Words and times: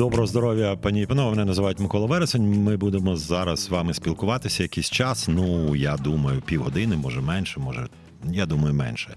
Доброго 0.00 0.26
здоров'я, 0.26 0.76
пані 0.76 1.02
і 1.02 1.06
панове. 1.06 1.30
Мене 1.30 1.44
називають 1.44 1.78
Микола 1.78 2.06
Вересень. 2.06 2.62
Ми 2.62 2.76
будемо 2.76 3.16
зараз 3.16 3.60
з 3.60 3.68
вами 3.68 3.94
спілкуватися 3.94 4.62
якийсь 4.62 4.90
час. 4.90 5.28
Ну, 5.28 5.76
я 5.76 5.96
думаю, 5.96 6.40
півгодини, 6.40 6.96
може 6.96 7.20
менше, 7.20 7.60
може, 7.60 7.88
я 8.24 8.46
думаю, 8.46 8.74
менше. 8.74 9.14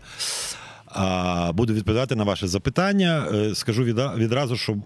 Буду 1.54 1.74
відповідати 1.74 2.16
на 2.16 2.24
ваше 2.24 2.48
запитання. 2.48 3.28
Е, 3.34 3.56
скажу 3.56 3.84
відразу, 3.84 4.58
що 4.58 4.78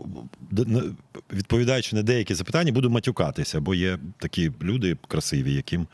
відповідаючи 1.34 1.96
на 1.96 2.04
деякі 2.04 2.34
запитання, 2.34 2.72
буду 2.72 2.90
матюкатися, 2.90 3.62
бо 3.62 3.76
є 3.76 4.00
такі 4.18 4.52
люди 4.62 4.98
красиві, 5.08 5.54
яким 5.54 5.88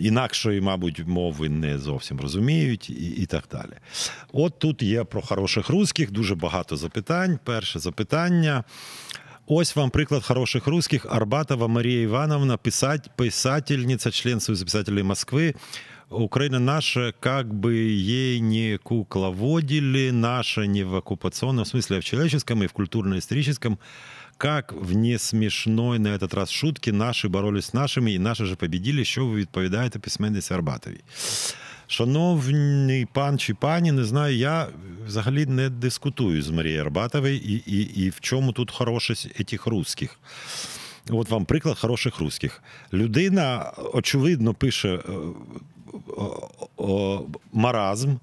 інакшої, 0.00 0.60
мабуть, 0.60 1.06
мови 1.06 1.48
не 1.48 1.78
зовсім 1.78 2.20
розуміють, 2.20 2.90
і 2.90 3.08
і 3.10 3.26
так 3.26 3.44
далі. 3.52 3.72
От 4.32 4.58
тут 4.58 4.82
є 4.82 5.04
про 5.04 5.22
хороших 5.22 5.68
русських 5.68 6.10
дуже 6.10 6.34
багато 6.34 6.76
запитань. 6.76 7.38
Перше 7.44 7.78
запитання. 7.78 8.64
Ось 9.46 9.76
вам 9.76 9.90
приклад 9.90 10.24
хороших 10.24 10.66
русских. 10.66 11.06
Арбатова 11.10 11.68
Марія 11.68 12.02
Івановна, 12.02 12.56
писать, 12.56 13.10
писательниця, 13.16 14.10
член 14.10 14.40
Союза 14.40 14.64
писателей 14.64 15.02
Москвы. 15.02 15.54
Украина 16.10 16.58
наша, 16.58 17.12
как 17.20 17.52
бы 17.52 17.74
ей 17.74 18.40
не 18.40 18.78
кукловодили, 18.78 20.10
наша 20.10 20.66
не 20.66 20.84
в 20.84 20.94
оккупационном 20.94 21.64
смысле, 21.64 21.96
а 21.96 22.00
в 22.00 22.04
человеческом 22.04 22.62
и 22.62 22.66
в 22.66 22.72
культурно-историческом 22.72 23.78
как 24.41 24.73
в 24.73 24.95
несмішної 24.95 25.99
на 25.99 26.09
этот 26.17 26.35
раз 26.35 26.51
шутки 26.51 26.91
наші 26.91 27.27
боролись 27.27 27.65
з 27.65 27.73
нашими 27.73 28.11
і 28.11 28.19
наші 28.19 28.45
же 28.45 28.55
побіділи, 28.55 29.05
що 29.05 29.25
ви 29.25 29.35
відповідаєте 29.35 29.99
письменниці 29.99 30.53
Арбатовій. 30.53 31.01
Шановний 31.87 33.05
пан 33.05 33.39
чи 33.39 33.53
пані, 33.53 33.91
не 33.91 34.03
знаю, 34.03 34.37
я 34.37 34.67
взагалі 35.07 35.45
не 35.45 35.69
дискутую 35.69 36.41
з 36.41 36.49
Марією 36.49 36.81
Арбатовою 36.81 37.35
і 37.35 37.53
і, 37.65 38.03
і 38.05 38.09
в 38.09 38.19
чому 38.19 38.51
тут 38.51 38.71
хорошість 38.71 39.45
цих 39.45 39.67
русських. 39.67 40.19
От 41.09 41.29
вам 41.29 41.45
приклад 41.45 41.79
хороших 41.79 42.19
русських. 42.19 42.63
Людина, 42.93 43.71
очевидно, 43.93 44.53
пише 44.53 44.89
е, 44.89 45.01
маразм. 47.53 48.15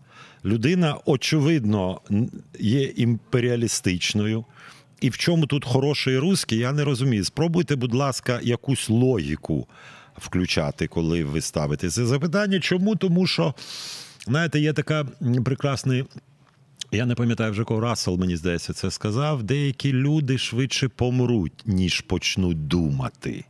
Людина, 0.44 0.96
очевидно, 1.04 2.00
є 2.58 2.82
імперіалістичною. 2.82 4.44
І 5.00 5.10
в 5.10 5.18
чому 5.18 5.46
тут 5.46 5.64
хороший 5.64 6.18
русський, 6.18 6.58
я 6.58 6.72
не 6.72 6.84
розумію. 6.84 7.24
Спробуйте, 7.24 7.76
будь 7.76 7.94
ласка, 7.94 8.40
якусь 8.42 8.88
логіку 8.88 9.68
включати, 10.16 10.86
коли 10.86 11.24
ви 11.24 11.40
ставите 11.40 11.90
це 11.90 12.06
запитання. 12.06 12.60
Чому? 12.60 12.96
Тому 12.96 13.26
що, 13.26 13.54
знаєте, 14.26 14.60
є 14.60 14.72
така 14.72 15.06
прекрасний. 15.44 16.04
Я 16.92 17.06
не 17.06 17.14
пам'ятаю 17.14 17.52
вже 17.52 17.64
кого 17.64 17.80
Рассел, 17.80 18.16
мені 18.18 18.36
здається, 18.36 18.72
це 18.72 18.90
сказав. 18.90 19.42
Деякі 19.42 19.92
люди 19.92 20.38
швидше 20.38 20.88
помруть, 20.88 21.62
ніж 21.66 22.00
почнуть 22.00 22.66
думати 22.66 23.44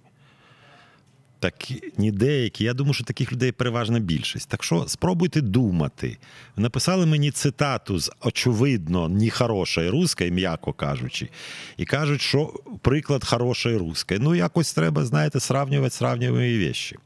так 1.38 1.54
ні 1.98 2.12
деякі. 2.12 2.64
Я 2.64 2.74
думаю, 2.74 2.94
що 2.94 3.04
таких 3.04 3.32
людей 3.32 3.52
переважна 3.52 3.98
більшість. 3.98 4.48
Так 4.48 4.64
що 4.64 4.84
спробуйте 4.88 5.40
думати. 5.40 6.16
Написали 6.56 7.06
мені 7.06 7.30
цитату 7.30 7.98
з 7.98 8.10
очевидно 8.20 9.08
нехорошої 9.08 9.90
русської, 9.90 10.30
м'яко 10.30 10.72
кажучи, 10.72 11.28
і 11.76 11.84
кажуть, 11.84 12.20
що 12.20 12.46
приклад 12.82 13.24
хорошої 13.24 13.76
русської. 13.76 14.20
Ну, 14.20 14.34
якось 14.34 14.72
треба, 14.74 15.04
знаєте, 15.04 15.40
сравнювати 15.40 15.90
сравнювані 15.90 16.58
вещі. 16.58 16.96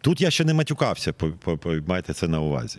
Тут 0.00 0.20
я 0.20 0.30
ще 0.30 0.44
не 0.44 0.54
матюкався, 0.54 1.14
майте 1.86 2.12
це 2.12 2.28
на 2.28 2.40
увазі. 2.40 2.78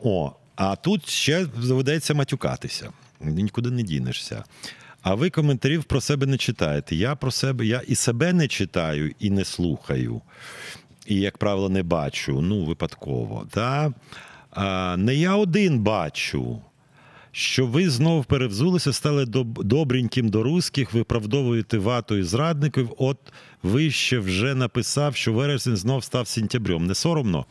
О, 0.00 0.32
а 0.56 0.76
тут 0.76 1.08
ще 1.08 1.46
доведеться 1.46 2.14
матюкатися. 2.14 2.90
Нікуди 3.20 3.70
не 3.70 3.82
дінешся. 3.82 4.44
А 5.08 5.14
ви 5.14 5.30
коментарів 5.30 5.84
про 5.84 6.00
себе 6.00 6.26
не 6.26 6.36
читаєте. 6.36 6.96
Я 6.96 7.16
про 7.16 7.30
себе, 7.30 7.66
я 7.66 7.82
і 7.86 7.94
себе 7.94 8.32
не 8.32 8.48
читаю, 8.48 9.14
і 9.18 9.30
не 9.30 9.44
слухаю. 9.44 10.20
І, 11.06 11.14
як 11.14 11.38
правило, 11.38 11.68
не 11.68 11.82
бачу. 11.82 12.40
Ну, 12.40 12.64
випадково. 12.64 13.46
Та? 13.50 13.92
А, 14.50 14.96
Не 14.96 15.14
я 15.14 15.36
один 15.36 15.78
бачу. 15.78 16.62
Що 17.32 17.66
ви 17.66 17.90
знов 17.90 18.24
перевзулися, 18.24 18.92
стали 18.92 19.26
добреньким 19.26 20.28
до 20.28 20.42
русських, 20.42 20.92
виправдовуєте 20.92 21.78
вату 21.78 22.16
і 22.16 22.22
зрадників. 22.22 22.94
От 22.98 23.18
ви 23.62 23.90
ще 23.90 24.18
вже 24.18 24.54
написав, 24.54 25.16
що 25.16 25.32
вересень 25.32 25.76
знов 25.76 26.04
став 26.04 26.28
сентябрем. 26.28 26.86
Не 26.86 26.94
соромно. 26.94 27.46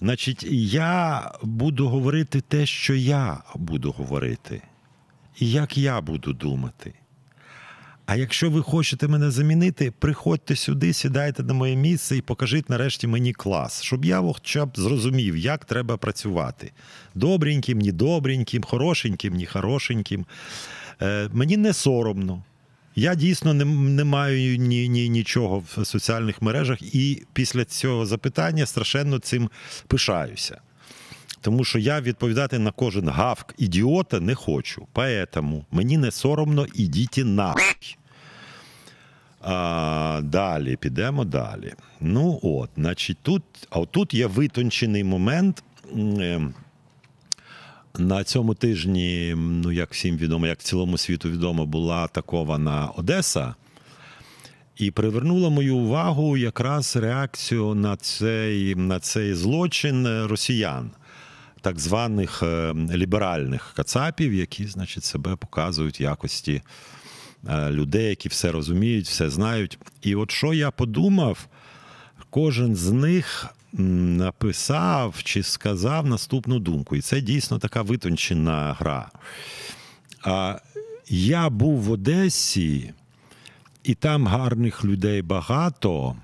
Значить, 0.00 0.42
я 0.52 1.30
буду 1.42 1.88
говорити 1.88 2.40
те, 2.40 2.66
що 2.66 2.94
я 2.94 3.42
буду 3.54 3.90
говорити 3.92 4.62
і 5.40 5.50
як 5.50 5.78
я 5.78 6.00
буду 6.00 6.32
думати. 6.32 6.92
А 8.06 8.16
якщо 8.16 8.50
ви 8.50 8.62
хочете 8.62 9.08
мене 9.08 9.30
замінити, 9.30 9.92
приходьте 9.98 10.56
сюди, 10.56 10.92
сідайте 10.92 11.42
на 11.42 11.54
моє 11.54 11.76
місце 11.76 12.16
і 12.16 12.20
покажіть 12.20 12.70
нарешті 12.70 13.06
мені 13.06 13.32
клас, 13.32 13.82
щоб 13.82 14.04
я 14.04 14.20
хоча 14.20 14.66
б 14.66 14.70
зрозумів, 14.74 15.36
як 15.36 15.64
треба 15.64 15.96
працювати. 15.96 16.72
Добреньким, 17.14 17.78
ні 17.78 17.92
добреньким, 17.92 18.62
хорошеньким, 18.62 19.34
ні 19.34 19.46
хорошеньким. 19.46 20.26
Е, 21.02 21.28
Мені 21.32 21.56
не 21.56 21.72
соромно. 21.72 22.42
Я 22.96 23.14
дійсно 23.14 23.54
не 23.54 23.64
не 23.64 24.04
маю 24.04 24.56
ні, 24.56 24.88
ні, 24.88 25.08
нічого 25.08 25.64
в 25.76 25.86
соціальних 25.86 26.42
мережах, 26.42 26.94
і 26.94 27.22
після 27.32 27.64
цього 27.64 28.06
запитання 28.06 28.66
страшенно 28.66 29.18
цим 29.18 29.50
пишаюся. 29.86 30.60
Тому 31.40 31.64
що 31.64 31.78
я 31.78 32.00
відповідати 32.00 32.58
на 32.58 32.70
кожен 32.70 33.08
гавк 33.08 33.54
ідіота 33.58 34.20
не 34.20 34.34
хочу. 34.34 34.86
Поэтому 34.94 35.64
мені 35.70 35.98
не 35.98 36.10
соромно, 36.10 36.66
ідіть 36.74 37.20
нахуй. 37.24 37.96
А, 39.40 40.20
Далі, 40.24 40.76
підемо 40.76 41.24
далі. 41.24 41.72
Ну 42.00 42.40
от, 42.42 42.70
значить, 42.76 43.18
тут, 43.22 43.42
а 43.70 43.78
отут 43.78 44.14
є 44.14 44.26
витончений 44.26 45.04
момент. 45.04 45.62
Ем, 45.96 46.54
на 47.98 48.24
цьому 48.24 48.54
тижні, 48.54 49.34
ну 49.36 49.72
як 49.72 49.92
всім 49.92 50.16
відомо, 50.16 50.46
як 50.46 50.58
цілому 50.58 50.98
світу 50.98 51.30
відомо, 51.30 51.66
була 51.66 51.96
атакована 51.96 52.86
Одеса. 52.96 53.54
І 54.76 54.90
привернула 54.90 55.50
мою 55.50 55.76
увагу 55.76 56.36
якраз 56.36 56.96
реакцію 56.96 57.74
на 57.74 57.96
цей 57.96 58.74
на 58.74 59.00
цей 59.00 59.34
злочин 59.34 60.26
росіян 60.26 60.90
так 61.60 61.78
званих 61.78 62.42
е, 62.42 62.74
ліберальних 62.74 63.72
кацапів, 63.76 64.34
які, 64.34 64.66
значить, 64.66 65.04
себе 65.04 65.36
показують 65.36 66.00
якості 66.00 66.62
е, 67.48 67.70
людей, 67.70 68.08
які 68.08 68.28
все 68.28 68.52
розуміють, 68.52 69.06
все 69.06 69.30
знають. 69.30 69.78
І 70.02 70.14
от 70.14 70.30
що 70.30 70.52
я 70.52 70.70
подумав, 70.70 71.46
кожен 72.30 72.76
з 72.76 72.90
них 72.90 73.46
написав 73.72 75.22
чи 75.22 75.42
сказав 75.42 76.06
наступну 76.06 76.58
думку. 76.58 76.96
І 76.96 77.00
це 77.00 77.20
дійсно 77.20 77.58
така 77.58 77.82
витончена 77.82 78.76
гра. 78.78 79.10
А 80.22 80.58
я 81.08 81.50
був 81.50 81.80
в 81.80 81.90
Одесі, 81.90 82.92
і 83.82 83.94
там 83.94 84.26
гарних 84.26 84.84
людей 84.84 85.22
багато. 85.22 86.16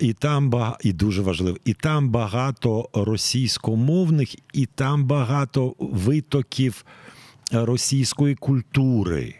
І 0.00 0.12
там 0.12 0.50
бага... 0.50 0.78
і 0.80 0.92
дуже 0.92 1.22
важливо, 1.22 1.58
і 1.64 1.74
там 1.74 2.08
багато 2.08 2.88
російськомовних, 2.92 4.34
і 4.52 4.66
там 4.66 5.04
багато 5.04 5.74
витоків 5.78 6.84
російської 7.52 8.34
культури. 8.34 9.34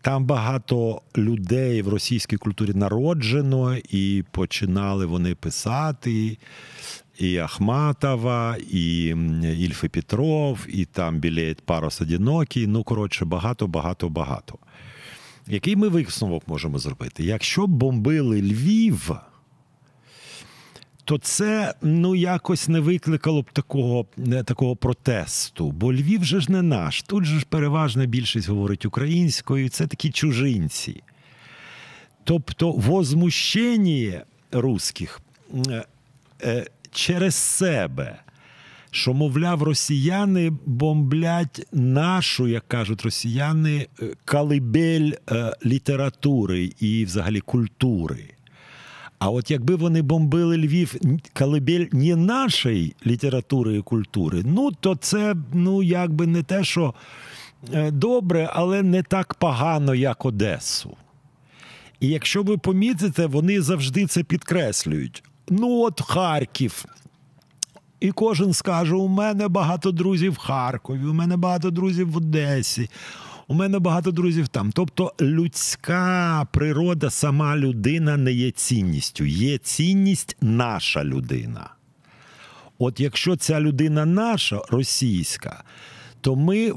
Там 0.00 0.24
багато 0.24 1.02
людей 1.16 1.82
в 1.82 1.88
російській 1.88 2.36
культурі 2.36 2.72
народжено, 2.74 3.76
і 3.76 4.24
починали 4.30 5.06
вони 5.06 5.34
писати. 5.34 6.38
І 7.18 7.36
Ахматова, 7.36 8.56
і 8.70 9.04
Ільфи 9.58 9.88
Петров, 9.88 10.66
і 10.68 10.84
там 10.84 11.18
білеє 11.18 11.56
Парос 11.64 12.00
Одинокий. 12.00 12.66
Ну, 12.66 12.82
коротше, 12.82 13.24
багато, 13.24 13.66
багато, 13.66 14.08
багато. 14.08 14.58
Який 15.48 15.76
ми 15.76 15.88
висновок 15.88 16.48
можемо 16.48 16.78
зробити? 16.78 17.24
Якщо 17.24 17.66
бомбили 17.66 18.42
Львів, 18.42 19.10
то 21.04 21.18
це 21.18 21.74
ну 21.82 22.14
якось 22.14 22.68
не 22.68 22.80
викликало 22.80 23.42
б 23.42 23.50
такого 23.52 24.06
такого 24.44 24.76
протесту. 24.76 25.72
Бо 25.72 25.92
Львів 25.92 26.24
же 26.24 26.40
ж 26.40 26.52
не 26.52 26.62
наш. 26.62 27.02
Тут 27.02 27.24
же 27.24 27.38
ж 27.38 27.46
переважна 27.48 28.06
більшість 28.06 28.48
говорить 28.48 28.86
українською, 28.86 29.68
це 29.68 29.86
такі 29.86 30.10
чужинці. 30.10 31.02
Тобто 32.24 32.72
возмущення 32.72 34.24
русських 34.52 35.20
е, 35.68 35.84
е, 36.42 36.66
через 36.92 37.34
себе 37.34 38.18
що, 38.90 39.14
мовляв, 39.14 39.62
росіяни 39.62 40.52
бомблять 40.66 41.66
нашу, 41.72 42.48
як 42.48 42.68
кажуть 42.68 43.02
росіяни, 43.02 43.86
е, 44.02 44.06
калибель 44.24 45.12
е, 45.30 45.52
літератури 45.66 46.72
і 46.80 47.04
взагалі 47.04 47.40
культури. 47.40 48.24
А 49.18 49.30
от 49.30 49.50
якби 49.50 49.74
вони 49.74 50.02
бомбили 50.02 50.56
Львів 50.56 50.94
калибель 51.32 51.86
не 51.92 52.16
нашої 52.16 52.94
літератури 53.06 53.76
і 53.76 53.82
культури, 53.82 54.42
ну 54.44 54.72
то 54.72 54.96
це 54.96 55.34
ну 55.52 55.82
якби 55.82 56.26
не 56.26 56.42
те, 56.42 56.64
що 56.64 56.94
е, 57.72 57.90
добре, 57.90 58.50
але 58.52 58.82
не 58.82 59.02
так 59.02 59.34
погано, 59.34 59.94
як 59.94 60.24
Одесу. 60.24 60.96
І 62.00 62.08
якщо 62.08 62.42
ви 62.42 62.58
помітите, 62.58 63.26
вони 63.26 63.62
завжди 63.62 64.06
це 64.06 64.22
підкреслюють. 64.22 65.22
Ну, 65.50 65.80
от 65.80 66.00
Харків. 66.00 66.84
І 68.00 68.12
кожен 68.12 68.52
скаже: 68.52 68.94
у 68.94 69.08
мене 69.08 69.48
багато 69.48 69.92
друзів 69.92 70.32
в 70.32 70.38
Харкові, 70.38 71.04
у 71.04 71.12
мене 71.12 71.36
багато 71.36 71.70
друзів 71.70 72.10
в 72.10 72.16
Одесі, 72.16 72.90
у 73.48 73.54
мене 73.54 73.78
багато 73.78 74.10
друзів 74.10 74.48
там. 74.48 74.72
Тобто 74.72 75.12
людська 75.20 76.46
природа, 76.52 77.10
сама 77.10 77.56
людина 77.56 78.16
не 78.16 78.32
є 78.32 78.50
цінністю, 78.50 79.24
є 79.24 79.58
цінність 79.58 80.36
наша 80.40 81.04
людина. 81.04 81.70
От 82.78 83.00
якщо 83.00 83.36
ця 83.36 83.60
людина 83.60 84.06
наша, 84.06 84.60
російська, 84.70 85.64
то 86.28 86.36
ми 86.36 86.72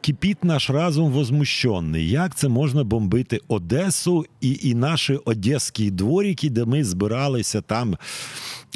кипить 0.00 0.44
наш 0.44 0.70
разум 0.70 1.10
возмущений. 1.10 2.10
Як 2.10 2.34
це 2.34 2.48
можна 2.48 2.84
бомбити 2.84 3.40
Одесу 3.48 4.26
і 4.40 4.58
і 4.62 4.74
наші 4.74 5.14
одеські 5.24 5.90
дворики, 5.90 6.50
де 6.50 6.64
ми 6.64 6.84
збиралися 6.84 7.60
там 7.60 7.96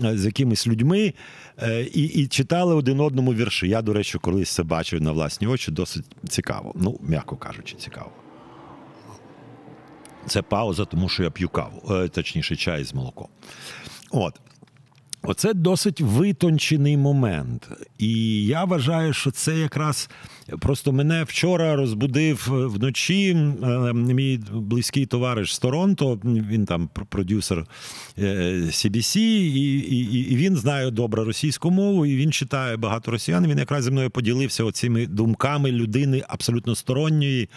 е, 0.05 0.19
з 0.19 0.25
якимись 0.25 0.67
людьми 0.67 1.15
е, 1.63 1.83
і 1.83 2.05
і 2.05 2.27
читали 2.27 2.75
один 2.75 3.01
одному 3.01 3.35
вірші. 3.35 3.69
Я, 3.69 3.83
до 3.83 3.93
речі, 3.93 4.19
колись 4.19 4.51
це 4.51 4.63
бачив 4.63 5.03
на 5.03 5.13
власні 5.13 5.47
очі, 5.47 5.71
досить 5.71 6.05
цікаво. 6.29 6.73
Ну, 6.77 6.99
м'яко 7.03 7.37
кажучи, 7.37 7.77
цікаво. 7.77 8.11
Це 10.27 10.43
пауза, 10.43 10.85
тому 10.85 11.09
що 11.09 11.23
я 11.23 11.31
п'ю 11.31 11.49
каву, 11.49 11.83
е, 11.91 12.09
точніше, 12.09 12.57
чай 12.57 12.85
з 12.85 12.95
молоком. 12.95 13.29
От. 14.11 14.35
Оце 15.23 15.55
досить 15.55 16.01
витончений 16.01 16.97
момент. 16.97 17.69
І 17.99 18.45
я 18.47 18.65
вважаю, 18.65 19.13
що 19.13 19.31
це 19.31 19.59
якраз 19.59 20.11
просто 20.61 20.93
мене 20.93 21.25
вчора 21.25 21.77
розбудив 21.77 22.47
вночі. 22.49 23.35
Мій 23.95 24.41
близький 24.53 25.07
товариш 25.07 25.55
з 25.55 25.59
Торонто, 25.59 26.21
він 26.25 26.65
там 26.67 26.89
продюсер 27.09 27.67
CBC, 28.19 29.19
е, 29.19 29.21
і, 29.21 29.79
і, 29.79 30.33
і 30.33 30.37
він 30.37 30.57
знає 30.57 30.91
добре 30.91 31.25
російську 31.25 31.71
мову, 31.71 32.07
і 32.07 32.17
він 32.17 32.33
читає 32.33 32.77
багато 32.77 33.11
росіян. 33.11 33.47
Він 33.47 33.59
якраз 33.59 33.85
зі 33.85 33.91
мною 33.91 34.11
поділився 34.11 34.65
оцими 34.65 35.07
думками 35.07 35.73
людини 35.73 36.25
абсолютно 36.29 36.75
сторонньої. 36.75 37.49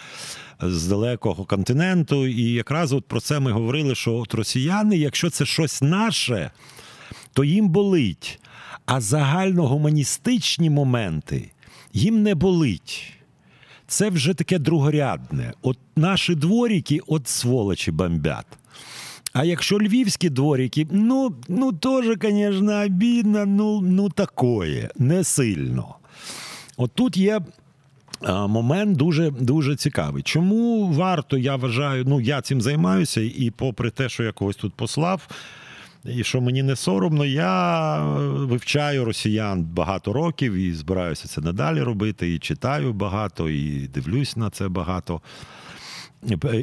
З 0.62 0.86
далекого 0.86 1.44
континенту, 1.44 2.26
і 2.26 2.52
якраз 2.52 2.92
от 2.92 3.04
про 3.04 3.20
це 3.20 3.40
ми 3.40 3.52
говорили: 3.52 3.94
що 3.94 4.14
от 4.14 4.34
росіяни, 4.34 4.96
якщо 4.96 5.30
це 5.30 5.46
щось 5.46 5.82
наше, 5.82 6.50
то 7.34 7.44
їм 7.44 7.68
болить. 7.68 8.40
А 8.86 9.00
загальногуманістичні 9.00 10.70
моменти 10.70 11.50
їм 11.92 12.22
не 12.22 12.34
болить. 12.34 13.12
Це 13.86 14.10
вже 14.10 14.34
таке 14.34 14.58
другорядне. 14.58 15.52
От 15.62 15.78
наші 15.96 16.34
дворіки, 16.34 17.00
от 17.06 17.28
сволочі 17.28 17.90
бомбять. 17.90 18.46
А 19.32 19.44
якщо 19.44 19.78
львівські 19.78 20.30
дворики, 20.30 20.86
ну, 20.90 21.34
ну 21.48 21.72
теж, 21.72 22.04
звісно, 22.22 22.84
обідно, 22.86 23.46
ну, 23.46 23.80
ну 23.80 24.08
такое, 24.08 24.90
не 24.96 25.24
сильно. 25.24 25.94
От 26.76 26.90
тут 26.94 27.16
є. 27.16 27.40
Момент 28.48 28.96
дуже 28.96 29.30
дуже 29.30 29.76
цікавий. 29.76 30.22
Чому 30.22 30.92
варто, 30.92 31.38
я 31.38 31.56
вважаю, 31.56 32.04
ну 32.06 32.20
я 32.20 32.40
цим 32.40 32.60
займаюся, 32.60 33.20
і 33.20 33.52
попри 33.56 33.90
те, 33.90 34.08
що 34.08 34.22
я 34.22 34.32
когось 34.32 34.56
тут 34.56 34.74
послав, 34.74 35.28
і 36.04 36.24
що 36.24 36.40
мені 36.40 36.62
не 36.62 36.76
соромно, 36.76 37.24
я 37.24 37.98
вивчаю 38.24 39.04
росіян 39.04 39.62
багато 39.64 40.12
років 40.12 40.54
і 40.54 40.72
збираюся 40.72 41.28
це 41.28 41.40
надалі 41.40 41.82
робити. 41.82 42.34
І 42.34 42.38
читаю 42.38 42.92
багато, 42.92 43.48
і 43.48 43.88
дивлюсь 43.88 44.36
на 44.36 44.50
це 44.50 44.68
багато. 44.68 45.20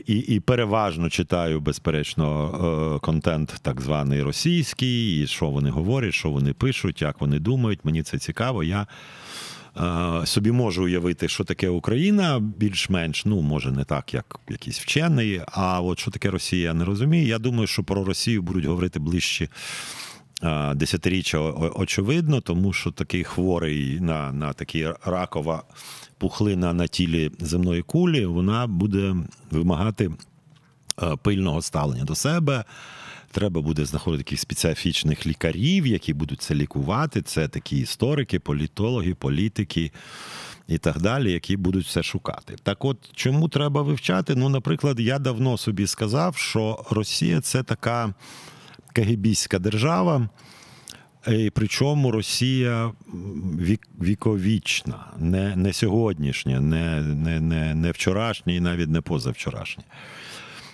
І 0.07 0.15
і 0.15 0.39
переважно 0.39 1.09
читаю, 1.09 1.59
безперечно, 1.59 2.95
е, 2.95 2.99
контент 2.99 3.55
так 3.61 3.81
званий 3.81 4.23
російський, 4.23 5.23
і 5.23 5.27
що 5.27 5.49
вони 5.49 5.69
говорять, 5.69 6.13
що 6.13 6.29
вони 6.29 6.53
пишуть, 6.53 7.01
як 7.01 7.21
вони 7.21 7.39
думають. 7.39 7.79
Мені 7.83 8.03
це 8.03 8.17
цікаво. 8.17 8.63
Я 8.63 8.87
собі 10.25 10.51
можу 10.51 10.83
уявити, 10.83 11.27
що 11.27 11.43
таке 11.43 11.69
Україна, 11.69 12.39
більш-менш, 12.39 13.25
ну 13.25 13.41
може 13.41 13.71
не 13.71 13.83
так, 13.83 14.13
як 14.13 14.39
якийсь 14.49 14.79
вчений. 14.79 15.41
А 15.51 15.81
от 15.81 15.99
що 15.99 16.11
таке 16.11 16.29
Росія, 16.29 16.63
я 16.63 16.73
не 16.73 16.85
розумію. 16.85 17.27
Я 17.27 17.39
думаю, 17.39 17.67
що 17.67 17.83
про 17.83 18.03
Росію 18.03 18.41
будуть 18.41 18.65
говорити 18.65 18.99
ближче. 18.99 19.47
Десятиріччя 20.75 21.39
очевидно, 21.75 22.41
тому 22.41 22.73
що 22.73 22.91
такий 22.91 23.23
хворий 23.23 23.99
на 23.99 24.31
на 24.31 24.53
такі 24.53 24.87
ракова 25.05 25.63
пухлина 26.17 26.73
на 26.73 26.87
тілі 26.87 27.31
земної 27.39 27.81
кулі, 27.81 28.25
вона 28.25 28.67
буде 28.67 29.15
вимагати 29.51 30.11
пильного 31.21 31.61
ставлення 31.61 32.03
до 32.03 32.15
себе. 32.15 32.63
Треба 33.31 33.61
буде 33.61 33.85
знаходити 33.85 34.21
якихось 34.21 34.41
специфічних 34.41 35.27
лікарів, 35.27 35.87
які 35.87 36.13
будуть 36.13 36.41
це 36.41 36.55
лікувати. 36.55 37.21
Це 37.21 37.47
такі 37.47 37.77
історики, 37.77 38.39
політологи, 38.39 39.13
політики 39.13 39.91
і 40.67 40.77
так 40.77 41.01
далі, 41.01 41.31
які 41.31 41.57
будуть 41.57 41.87
це 41.87 42.03
шукати. 42.03 42.55
Так, 42.63 42.85
от 42.85 42.97
чому 43.15 43.49
треба 43.49 43.81
вивчати? 43.81 44.35
Ну, 44.35 44.49
наприклад, 44.49 44.99
я 44.99 45.19
давно 45.19 45.57
собі 45.57 45.87
сказав, 45.87 46.37
що 46.37 46.85
Росія 46.91 47.41
це 47.41 47.63
така 47.63 48.13
кагібійська 48.93 49.59
держава. 49.59 50.29
І 51.27 51.49
Причому 51.49 52.11
Росія 52.11 52.91
вік, 53.59 53.87
віковічна, 54.01 55.05
не 55.17 55.55
не 55.55 55.73
сьогоднішня, 55.73 56.59
не 56.59 57.01
не, 57.01 57.39
не, 57.39 57.75
не 57.75 57.91
вчорашня 57.91 58.53
і 58.53 58.59
навіть 58.59 58.89
не 58.89 59.01
позавчорашня. 59.01 59.83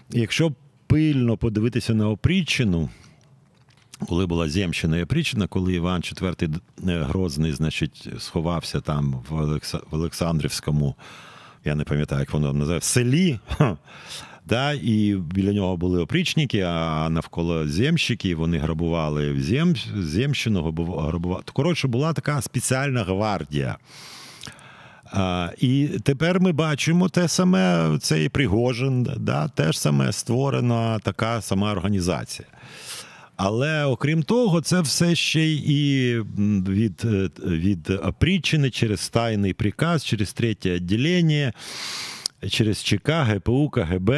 Якщо 0.09 0.51
пильно 0.87 1.37
подивитися 1.37 1.93
на 1.93 2.09
опріччину, 2.09 2.89
коли 4.07 4.25
була 4.25 4.49
Земщина 4.49 4.97
і 4.97 5.03
опріччина, 5.03 5.47
коли 5.47 5.73
Іван 5.73 6.01
IV 6.01 6.59
е, 6.87 7.03
Грозний, 7.03 7.51
значить, 7.51 8.07
сховався 8.19 8.81
там 8.81 9.23
в 9.29 9.59
Олександрівському, 9.91 10.95
я 11.65 11.75
не 11.75 11.83
пам'ятаю, 11.83 12.19
як 12.19 12.33
воно 12.33 12.53
називає, 12.53 12.81
селі. 12.81 13.39
Да, 14.49 14.73
І 14.73 15.15
біля 15.15 15.53
нього 15.53 15.77
були 15.77 16.01
опрічники, 16.01 16.61
а 16.61 17.09
навколо 17.09 17.67
земщики 17.67 18.35
вони 18.35 18.57
грабували 18.57 19.31
в 19.31 19.41
зем, 19.41 19.75
земщину, 19.95 20.61
грабували. 20.61 21.43
Коротше, 21.53 21.87
була 21.87 22.13
така 22.13 22.41
спеціальна 22.41 23.03
гвардія. 23.03 23.77
А, 25.11 25.49
І 25.57 25.87
тепер 26.03 26.41
ми 26.41 26.51
бачимо 26.51 27.09
те 27.09 27.27
саме, 27.27 27.97
цей 28.01 28.29
Пригожин, 28.29 29.07
да, 29.17 29.47
теж 29.47 29.77
саме 29.79 30.11
створена 30.11 30.99
така 30.99 31.41
сама 31.41 31.71
організація. 31.71 32.47
Але 33.35 33.85
окрім 33.85 34.23
того, 34.23 34.61
це 34.61 34.81
все 34.81 35.15
ще 35.15 35.51
і 35.53 36.19
від 36.69 37.03
від 37.45 37.89
опріччини 37.89 38.69
через 38.69 39.09
тайний 39.09 39.53
приказ, 39.53 40.05
через 40.05 40.33
третє 40.33 40.73
відділення 40.73 41.53
через 42.49 42.83
ЧК, 42.83 43.23
ГПУ, 43.23 43.69
КГБ, 43.69 44.11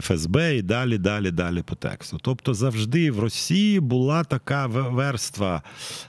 ФСБ 0.00 0.56
і 0.56 0.62
далі, 0.62 0.98
далі, 0.98 1.30
далі 1.30 1.62
по 1.62 1.74
тексту. 1.74 2.18
Тобто 2.22 2.54
завжди 2.54 3.10
в 3.10 3.20
Росії 3.20 3.80
була 3.80 4.24
така 4.24 4.66
верства, 4.66 5.62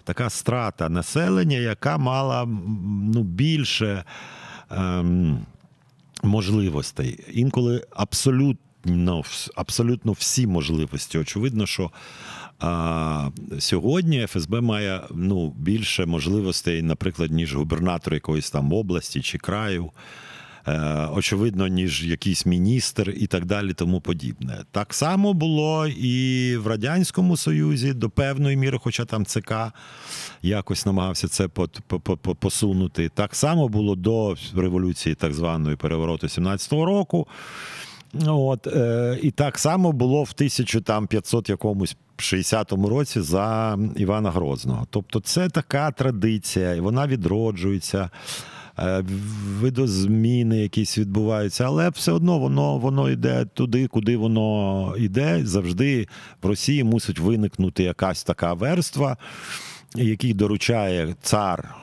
така 0.03 0.29
страта 0.29 0.89
населення, 0.89 1.58
яка 1.58 1.98
мала 1.98 2.46
ну, 3.13 3.24
більше 3.24 4.03
ем, 4.72 5.46
можливостей. 6.24 7.20
Інколи 7.34 7.86
абсолютно, 7.96 9.24
абсолютно 9.55 10.12
всі 10.12 10.48
можливості. 10.48 11.17
Очевидно, 11.17 11.65
що. 11.65 11.91
А 12.63 13.29
сьогодні 13.60 14.27
ФСБ 14.27 14.62
має 14.62 15.01
ну 15.12 15.53
більше 15.58 16.05
можливостей, 16.05 16.81
наприклад, 16.81 17.31
ніж 17.31 17.55
губернатор 17.55 18.13
якоїсь 18.13 18.51
там 18.51 18.74
області 18.74 19.22
чи 19.22 19.38
краю. 19.38 19.91
Е, 20.68 21.08
очевидно, 21.13 21.68
ніж 21.68 22.08
якийсь 22.08 22.46
міністр 22.46 23.13
і 23.18 23.27
так 23.27 23.46
далі, 23.46 23.74
тому 23.74 24.01
подібне. 24.01 24.58
Так 24.72 24.94
само 24.94 25.34
було 25.34 25.88
і 25.88 26.58
в 26.58 26.68
Радянському 26.68 27.38
Союзі 27.38 27.94
до 27.94 28.10
певної 28.10 28.58
міри, 28.58 28.80
хоча 28.84 29.06
там 29.06 29.25
ЦК 29.25 29.53
якось 30.41 30.86
намагався 30.86 31.27
це 31.27 31.48
посунути. 32.39 33.10
Так 33.13 33.36
само 33.36 33.68
було 33.68 33.96
до 33.96 34.36
революції, 34.56 35.15
так 35.15 35.34
званої 35.34 35.75
перевороту 35.75 36.27
17-го 36.27 36.86
року. 36.86 37.27
От, 38.27 38.68
е, 38.68 39.20
І 39.22 39.32
так 39.32 39.60
само 39.60 39.91
було 39.91 40.24
в 40.24 40.34
1500 40.36 41.50
якомусь 41.50 41.96
60-му 42.18 42.89
році 42.89 43.22
за 43.22 43.77
Івана 43.96 44.32
Грозного. 44.32 44.88
Тобто, 44.89 45.20
це 45.20 45.50
така 45.50 45.91
традиція, 45.91 46.74
і 46.74 46.80
вона 46.80 47.08
відроджується. 47.08 48.10
Е, 48.79 49.03
видозміни 49.59 50.57
якісь 50.57 50.97
відбуваються, 50.97 51.63
але 51.65 51.89
все 51.89 52.11
одно 52.11 52.39
воно 52.39 52.77
воно 52.77 53.09
йде 53.09 53.45
туди, 53.53 53.87
куди 53.87 54.17
воно 54.17 54.95
йде. 54.97 55.45
Завжди 55.45 56.07
в 56.41 56.45
Росії 56.45 56.83
мусить 56.83 57.19
виникнути 57.19 57.83
якась 57.83 58.23
така 58.23 58.53
верства, 58.53 59.17
який 59.95 60.33
доручає 60.33 61.15
цар. 61.21 61.75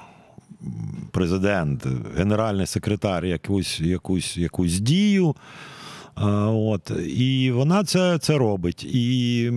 президент, 1.13 1.87
генеральний 2.17 2.67
секретар 2.67 3.25
якусь, 3.25 3.81
якусь, 3.81 4.37
якусь 4.37 4.81
дію. 4.81 5.35
От, 6.21 6.91
І 7.07 7.51
вона 7.51 7.85
це 7.85 8.19
це 8.19 8.39
робить. 8.39 8.85
І 8.85 9.51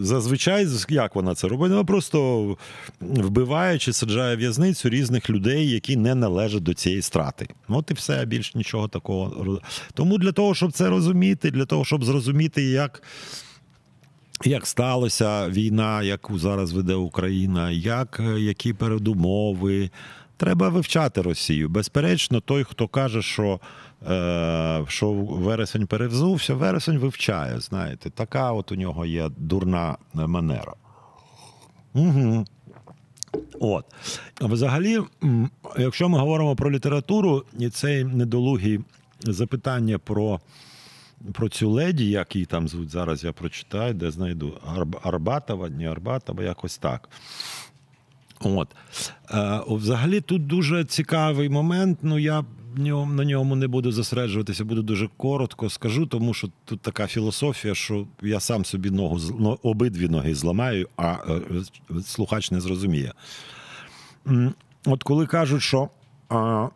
зазвичай, 0.00 0.66
як 0.88 1.14
вона 1.14 1.34
це 1.34 1.48
робить? 1.48 1.70
Вона 1.70 1.84
просто 1.84 2.56
вбиває 3.00 3.78
чи 3.78 3.92
саджає 3.92 4.36
в'язницю 4.36 4.88
різних 4.88 5.30
людей, 5.30 5.70
які 5.70 5.96
не 5.96 6.14
належать 6.14 6.62
до 6.62 6.74
цієї 6.74 7.02
страти. 7.02 7.48
От 7.68 7.90
і 7.90 7.94
все, 7.94 8.24
більш 8.24 8.54
нічого 8.54 8.88
такого. 8.88 9.60
Тому 9.94 10.18
для 10.18 10.32
того, 10.32 10.54
щоб 10.54 10.72
це 10.72 10.88
розуміти, 10.88 11.50
для 11.50 11.64
того, 11.64 11.84
щоб 11.84 12.04
зрозуміти, 12.04 12.62
як. 12.62 13.02
Як 14.44 14.66
сталася 14.66 15.48
війна, 15.48 16.02
яку 16.02 16.38
зараз 16.38 16.72
веде 16.72 16.94
Україна, 16.94 17.70
як, 17.70 18.20
які 18.38 18.72
передумови, 18.72 19.90
треба 20.36 20.68
вивчати 20.68 21.22
Росію. 21.22 21.68
Безперечно, 21.68 22.40
той, 22.40 22.64
хто 22.64 22.88
каже, 22.88 23.22
що 23.22 23.60
Е, 23.60 23.60
що 24.88 25.12
вересень 25.12 25.86
перевзувся, 25.86 26.54
вересень 26.54 26.98
вивчає. 26.98 27.60
Знаєте, 27.60 28.10
така 28.10 28.52
от 28.52 28.72
у 28.72 28.74
нього 28.74 29.06
є 29.06 29.30
дурна 29.36 29.96
манера. 30.14 30.72
Угу. 31.94 32.44
От. 33.60 33.84
Взагалі, 34.40 35.00
якщо 35.78 36.08
ми 36.08 36.18
говоримо 36.18 36.56
про 36.56 36.70
літературу, 36.70 37.44
і 37.58 37.68
цей 37.68 38.04
недолугі 38.04 38.80
запитання 39.20 39.98
про 39.98 40.40
про 41.32 41.48
цю 41.48 41.70
леді, 41.70 42.10
як 42.10 42.36
її 42.36 42.46
там 42.46 42.68
звуть 42.68 42.90
зараз, 42.90 43.24
я 43.24 43.32
прочитаю, 43.32 43.94
де 43.94 44.10
знайду 44.10 44.58
Арбатова, 45.02 45.68
не 45.68 45.90
Арбатова, 45.90 46.42
якось 46.42 46.78
так. 46.78 47.08
От. 48.40 48.68
Е, 49.30 49.60
Взагалі, 49.68 50.20
тут 50.20 50.46
дуже 50.46 50.84
цікавий 50.84 51.48
момент. 51.48 51.98
Ну, 52.02 52.18
я 52.18 52.44
на 52.76 53.24
ньому 53.24 53.56
не 53.56 53.68
буду 53.68 53.92
зосереджуватися, 53.92 54.64
буду 54.64 54.82
дуже 54.82 55.08
коротко 55.16 55.70
скажу, 55.70 56.06
тому 56.06 56.34
що 56.34 56.48
тут 56.64 56.80
така 56.80 57.06
філософія, 57.06 57.74
що 57.74 58.06
я 58.22 58.40
сам 58.40 58.64
собі 58.64 58.90
ногу 58.90 59.18
обидві 59.62 60.08
ноги 60.08 60.34
зламаю, 60.34 60.88
а 60.96 61.16
е, 61.90 62.02
слухач 62.02 62.50
не 62.50 62.60
зрозуміє. 62.60 63.12
От 64.86 65.02
коли 65.02 65.26
кажуть, 65.26 65.62
що 65.62 65.88
а, 66.28 66.68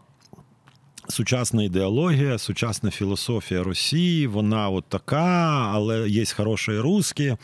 сучасна 1.09 1.63
ідеологія, 1.63 2.39
сучасна 2.39 2.91
філософія 2.91 3.63
Росії, 3.63 4.27
вона 4.27 4.69
от 4.69 4.85
така, 4.89 5.71
але 5.75 6.09
є 6.09 6.25
хороші 6.37 6.79
русські. 6.79 7.37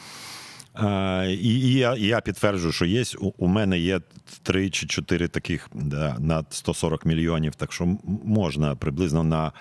І 1.28 1.60
і 1.60 1.72
я 1.72 1.94
і 1.94 2.02
я 2.02 2.20
підтверджую, 2.20 2.72
що 2.72 2.84
є. 2.84 3.04
У, 3.20 3.32
у 3.38 3.46
мене 3.46 3.78
є 3.78 4.00
три 4.42 4.70
чи 4.70 4.86
чотири 4.86 5.28
таких 5.28 5.68
да, 5.74 6.16
на 6.18 6.44
140 6.50 7.06
мільйонів. 7.06 7.54
Так 7.54 7.72
що 7.72 7.98
можна 8.24 8.74
приблизно 8.74 9.24
на 9.24 9.52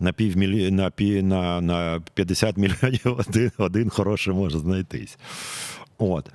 на 0.00 0.12
півмілі, 0.12 0.70
на, 0.70 0.90
на, 1.22 1.60
на 1.60 2.00
50 2.14 2.56
мільйонів 2.56 3.00
один 3.28 3.50
один 3.58 3.90
хороший 3.90 4.34
може 4.34 4.58
знайтись. 4.58 5.18
От. 5.98 6.30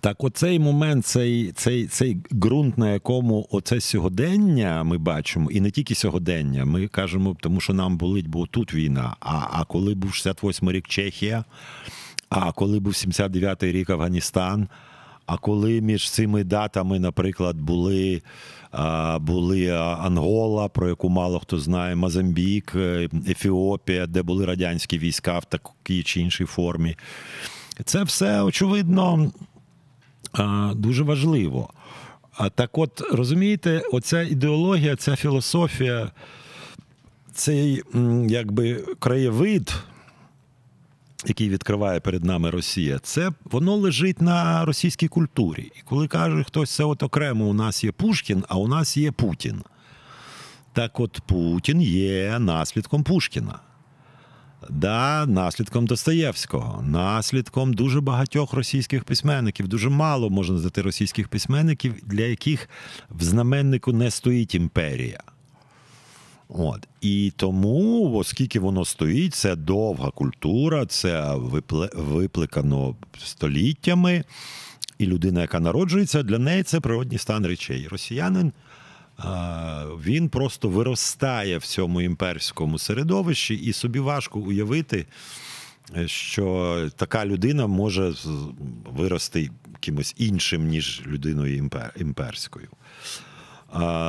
Так, 0.00 0.24
оцей 0.24 0.58
момент, 0.58 1.06
цей 1.06 1.52
цей, 1.52 1.86
цей 1.86 2.16
ґрунт, 2.32 2.78
на 2.78 2.92
якому 2.92 3.46
оце 3.50 3.80
сьогодення 3.80 4.84
ми 4.84 4.98
бачимо, 4.98 5.50
і 5.50 5.60
не 5.60 5.70
тільки 5.70 5.94
сьогодення, 5.94 6.64
ми 6.64 6.88
кажемо, 6.88 7.36
тому 7.40 7.60
що 7.60 7.74
нам 7.74 7.96
болить, 7.96 8.26
бо 8.26 8.46
тут 8.46 8.74
війна. 8.74 9.16
А 9.20 9.46
а 9.52 9.64
коли 9.64 9.94
був 9.94 10.10
68-й 10.10 10.72
рік 10.72 10.88
Чехія. 10.88 11.44
А 12.34 12.52
коли 12.52 12.80
був 12.80 12.92
79-й 12.92 13.72
рік 13.72 13.90
Афганістан, 13.90 14.68
а 15.26 15.36
коли 15.36 15.80
між 15.80 16.10
цими 16.10 16.44
датами, 16.44 16.98
наприклад, 16.98 17.56
були 17.56 18.22
були 19.20 19.68
Ангола, 20.00 20.68
про 20.68 20.88
яку 20.88 21.08
мало 21.08 21.38
хто 21.38 21.58
знає, 21.58 21.96
Мозамбік, 21.96 22.72
е, 22.76 23.08
Ефіопія, 23.28 24.06
де 24.06 24.22
були 24.22 24.46
радянські 24.46 24.98
війська 24.98 25.38
в 25.38 25.44
такій 25.44 26.02
чи 26.02 26.20
іншій 26.20 26.44
формі, 26.44 26.96
це 27.84 28.02
все 28.02 28.42
очевидно 28.42 29.32
дуже 30.74 31.02
важливо. 31.02 31.70
Так, 32.54 32.78
от 32.78 33.02
розумієте, 33.12 33.82
оця 33.92 34.22
ідеологія, 34.22 34.96
ця 34.96 35.16
філософія, 35.16 36.10
цей 37.32 37.82
якби 38.28 38.84
краєвид 38.98 39.74
який 41.26 41.48
відкриває 41.48 42.00
перед 42.00 42.24
нами 42.24 42.50
Росія, 42.50 42.98
це 42.98 43.32
воно 43.44 43.76
лежить 43.76 44.22
на 44.22 44.64
російській 44.64 45.08
культурі. 45.08 45.72
І 45.76 45.82
коли 45.84 46.08
каже 46.08 46.44
хтось, 46.44 46.70
це 46.70 46.84
от 46.84 47.02
окремо 47.02 47.44
у 47.44 47.54
нас 47.54 47.84
є 47.84 47.92
Пушкін, 47.92 48.44
а 48.48 48.58
у 48.58 48.68
нас 48.68 48.96
є 48.96 49.12
Путін. 49.12 49.62
Так 50.72 51.00
от 51.00 51.20
Путін 51.26 51.82
є 51.82 52.38
наслідком 52.38 53.04
Пушкіна. 53.04 53.58
Да, 54.70 55.26
Наслідком 55.26 55.86
Достоєвського, 55.86 56.82
наслідком 56.82 57.74
дуже 57.74 58.00
багатьох 58.00 58.52
російських 58.52 59.04
письменників. 59.04 59.68
Дуже 59.68 59.88
мало 59.88 60.30
можна 60.30 60.58
знайти 60.58 60.82
російських 60.82 61.28
письменників, 61.28 61.94
для 62.02 62.24
яких 62.24 62.68
в 63.10 63.22
знаменнику 63.22 63.92
не 63.92 64.10
стоїть 64.10 64.54
імперія. 64.54 65.20
От. 66.54 66.88
І 67.00 67.32
тому, 67.36 68.12
оскільки 68.14 68.60
воно 68.60 68.84
стоїть, 68.84 69.34
це 69.34 69.56
довга 69.56 70.10
культура, 70.10 70.86
це 70.86 71.34
випликано 71.94 72.96
століттями. 73.18 74.24
І 74.98 75.06
людина, 75.06 75.40
яка 75.40 75.60
народжується, 75.60 76.22
для 76.22 76.38
неї 76.38 76.62
це 76.62 76.80
природній 76.80 77.18
стан 77.18 77.46
речей. 77.46 77.88
Росіянин 77.90 78.52
він 80.04 80.28
просто 80.28 80.68
виростає 80.68 81.58
в 81.58 81.64
цьому 81.64 82.00
імперському 82.00 82.78
середовищі, 82.78 83.54
і 83.54 83.72
собі 83.72 83.98
важко 83.98 84.40
уявити, 84.40 85.06
що 86.06 86.88
така 86.96 87.26
людина 87.26 87.66
може 87.66 88.14
вирости 88.86 89.50
кимось 89.80 90.14
іншим, 90.18 90.66
ніж 90.66 91.02
людиною 91.06 91.70
імперською. 91.96 92.68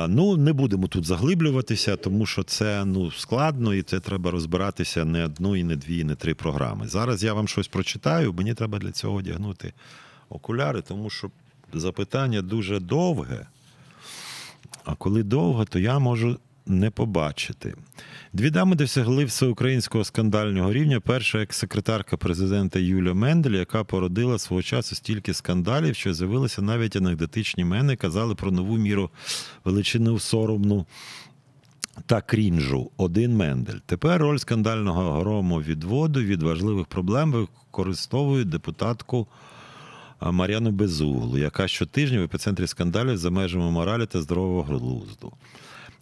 Ну, 0.08 0.36
не 0.36 0.52
будемо 0.52 0.88
тут 0.88 1.04
заглиблюватися, 1.04 1.96
тому 1.96 2.26
що 2.26 2.42
це 2.42 2.84
ну, 2.84 3.10
складно 3.10 3.74
і 3.74 3.82
це 3.82 4.00
треба 4.00 4.30
розбиратися 4.30 5.04
не 5.04 5.24
одну, 5.24 5.56
і 5.56 5.64
не 5.64 5.76
дві, 5.76 5.98
і 5.98 6.04
не 6.04 6.14
три 6.14 6.34
програми. 6.34 6.88
Зараз 6.88 7.24
я 7.24 7.34
вам 7.34 7.48
щось 7.48 7.68
прочитаю, 7.68 8.32
мені 8.32 8.54
треба 8.54 8.78
для 8.78 8.92
цього 8.92 9.16
одягнути 9.16 9.72
окуляри, 10.28 10.82
тому 10.82 11.10
що 11.10 11.30
запитання 11.74 12.42
дуже 12.42 12.80
довге. 12.80 13.46
А 14.84 14.94
коли 14.94 15.22
довго, 15.22 15.64
то 15.64 15.78
я 15.78 15.98
можу 15.98 16.38
не 16.66 16.90
побачити. 16.90 17.74
Дві 18.32 18.50
дами 18.50 18.76
досягли 18.76 19.24
всеукраїнського 19.24 20.04
скандального 20.04 20.72
рівня. 20.72 21.00
Перша 21.00 21.38
екс-секретарка 21.42 22.16
президента 22.16 22.78
Юлія 22.78 23.14
Мендель, 23.14 23.50
яка 23.50 23.84
породила 23.84 24.38
свого 24.38 24.62
часу 24.62 24.94
стільки 24.94 25.34
скандалів, 25.34 25.96
що 25.96 26.14
з'явилися 26.14 26.62
навіть 26.62 26.96
анекдотичні 26.96 27.64
мени, 27.64 27.96
казали 27.96 28.34
про 28.34 28.50
нову 28.50 28.76
міру 28.76 29.10
величину 29.64 30.18
соромну. 30.18 30.86
Та 32.06 32.20
крінжу 32.20 32.90
один 32.96 33.36
Мендель. 33.36 33.78
Тепер 33.86 34.20
роль 34.20 34.36
скандального 34.36 35.20
грому 35.20 35.62
відводу 35.62 36.22
від 36.22 36.42
важливих 36.42 36.86
проблем 36.86 37.32
використовують 37.32 38.48
депутатку 38.48 39.26
Мар'яну 40.20 40.70
Безуглу, 40.70 41.38
яка 41.38 41.68
щотижня 41.68 42.20
в 42.20 42.22
епіцентрі 42.22 42.66
скандалів 42.66 43.16
за 43.16 43.30
межами 43.30 43.70
моралі 43.70 44.06
та 44.06 44.22
здорового 44.22 44.62
глузду. 44.62 45.32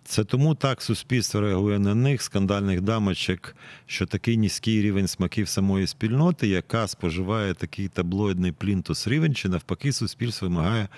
Це 0.04 0.24
тому 0.24 0.54
так 0.54 0.82
суспільство 0.82 1.40
реагує 1.40 1.78
на 1.78 1.94
них, 1.94 2.22
скандальних 2.22 2.80
дамочок, 2.80 3.56
що 3.86 4.06
такий 4.06 4.36
низький 4.36 4.82
рівень 4.82 5.08
смаків 5.08 5.48
самої 5.48 5.86
спільноти, 5.86 6.48
яка 6.48 6.88
споживає 6.88 7.54
такий 7.54 7.88
таблоїдний 7.88 8.52
плінтус 8.52 9.08
рівень, 9.08 9.34
чи 9.34 9.48
навпаки, 9.48 9.92
суспільство 9.92 10.48
вимагає 10.48 10.88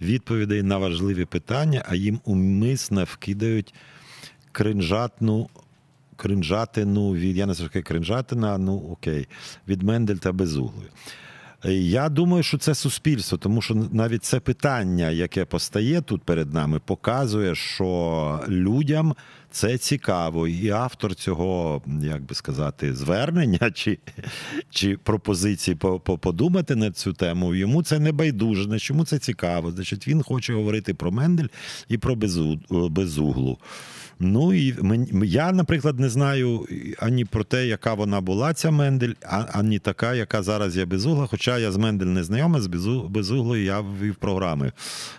відповідей 0.00 0.62
на 0.62 0.78
важливі 0.78 1.24
питання, 1.24 1.84
а 1.88 1.94
їм 1.94 2.20
умисно 2.24 3.04
вкидають 3.04 3.74
кринжатну. 4.52 5.48
Кринжатину 6.16 7.14
від 7.14 7.36
я 7.36 7.46
не 7.46 7.54
знаю, 7.54 7.70
кринжатина, 7.84 8.58
ну 8.58 8.78
окей, 8.90 9.28
від 9.68 9.82
Мендель 9.82 10.16
та 10.16 10.32
Безуглої. 10.32 10.88
Я 11.64 12.08
думаю, 12.08 12.42
що 12.42 12.58
це 12.58 12.74
суспільство, 12.74 13.38
тому 13.38 13.62
що 13.62 13.74
навіть 13.74 14.24
це 14.24 14.40
питання, 14.40 15.10
яке 15.10 15.44
постає 15.44 16.00
тут 16.00 16.22
перед 16.22 16.54
нами, 16.54 16.80
показує, 16.84 17.54
що 17.54 18.40
людям 18.48 19.14
Це 19.50 19.78
цікаво. 19.78 20.48
І 20.48 20.70
автор 20.70 21.14
цього, 21.14 21.82
як 22.02 22.22
би 22.22 22.34
сказати, 22.34 22.94
звернення 22.94 23.70
чи 23.74 23.98
чи 24.70 24.96
пропозиції 24.96 25.76
подумати 26.20 26.76
на 26.76 26.90
цю 26.90 27.12
тему. 27.12 27.54
Йому 27.54 27.82
це 27.82 27.98
не 27.98 28.12
байдуже. 28.12 28.64
Значить, 28.64 29.08
це 29.08 29.18
цікаво. 29.18 29.70
Значить, 29.70 30.08
він 30.08 30.22
хоче 30.22 30.54
говорити 30.54 30.94
про 30.94 31.12
Мендель 31.12 31.48
і 31.88 31.98
про 31.98 32.16
безуглу. 32.70 33.58
Ну 34.20 34.54
і 34.54 34.74
я, 35.24 35.52
наприклад, 35.52 36.00
не 36.00 36.08
знаю 36.08 36.66
ані 36.98 37.24
про 37.24 37.44
те, 37.44 37.66
яка 37.66 37.94
вона 37.94 38.20
була, 38.20 38.54
ця 38.54 38.70
Мендель, 38.70 39.12
ані 39.52 39.78
така, 39.78 40.14
яка 40.14 40.42
зараз 40.42 40.76
є 40.76 40.84
безугла. 40.84 41.26
Хоча 41.26 41.58
я 41.58 41.72
з 41.72 41.76
Мендель 41.76 42.06
не 42.06 42.24
знайомий, 42.24 42.60
з 42.60 42.66
безуглою 43.08 43.64
я 43.64 43.80
ввів 43.80 44.14
програми 44.14 44.72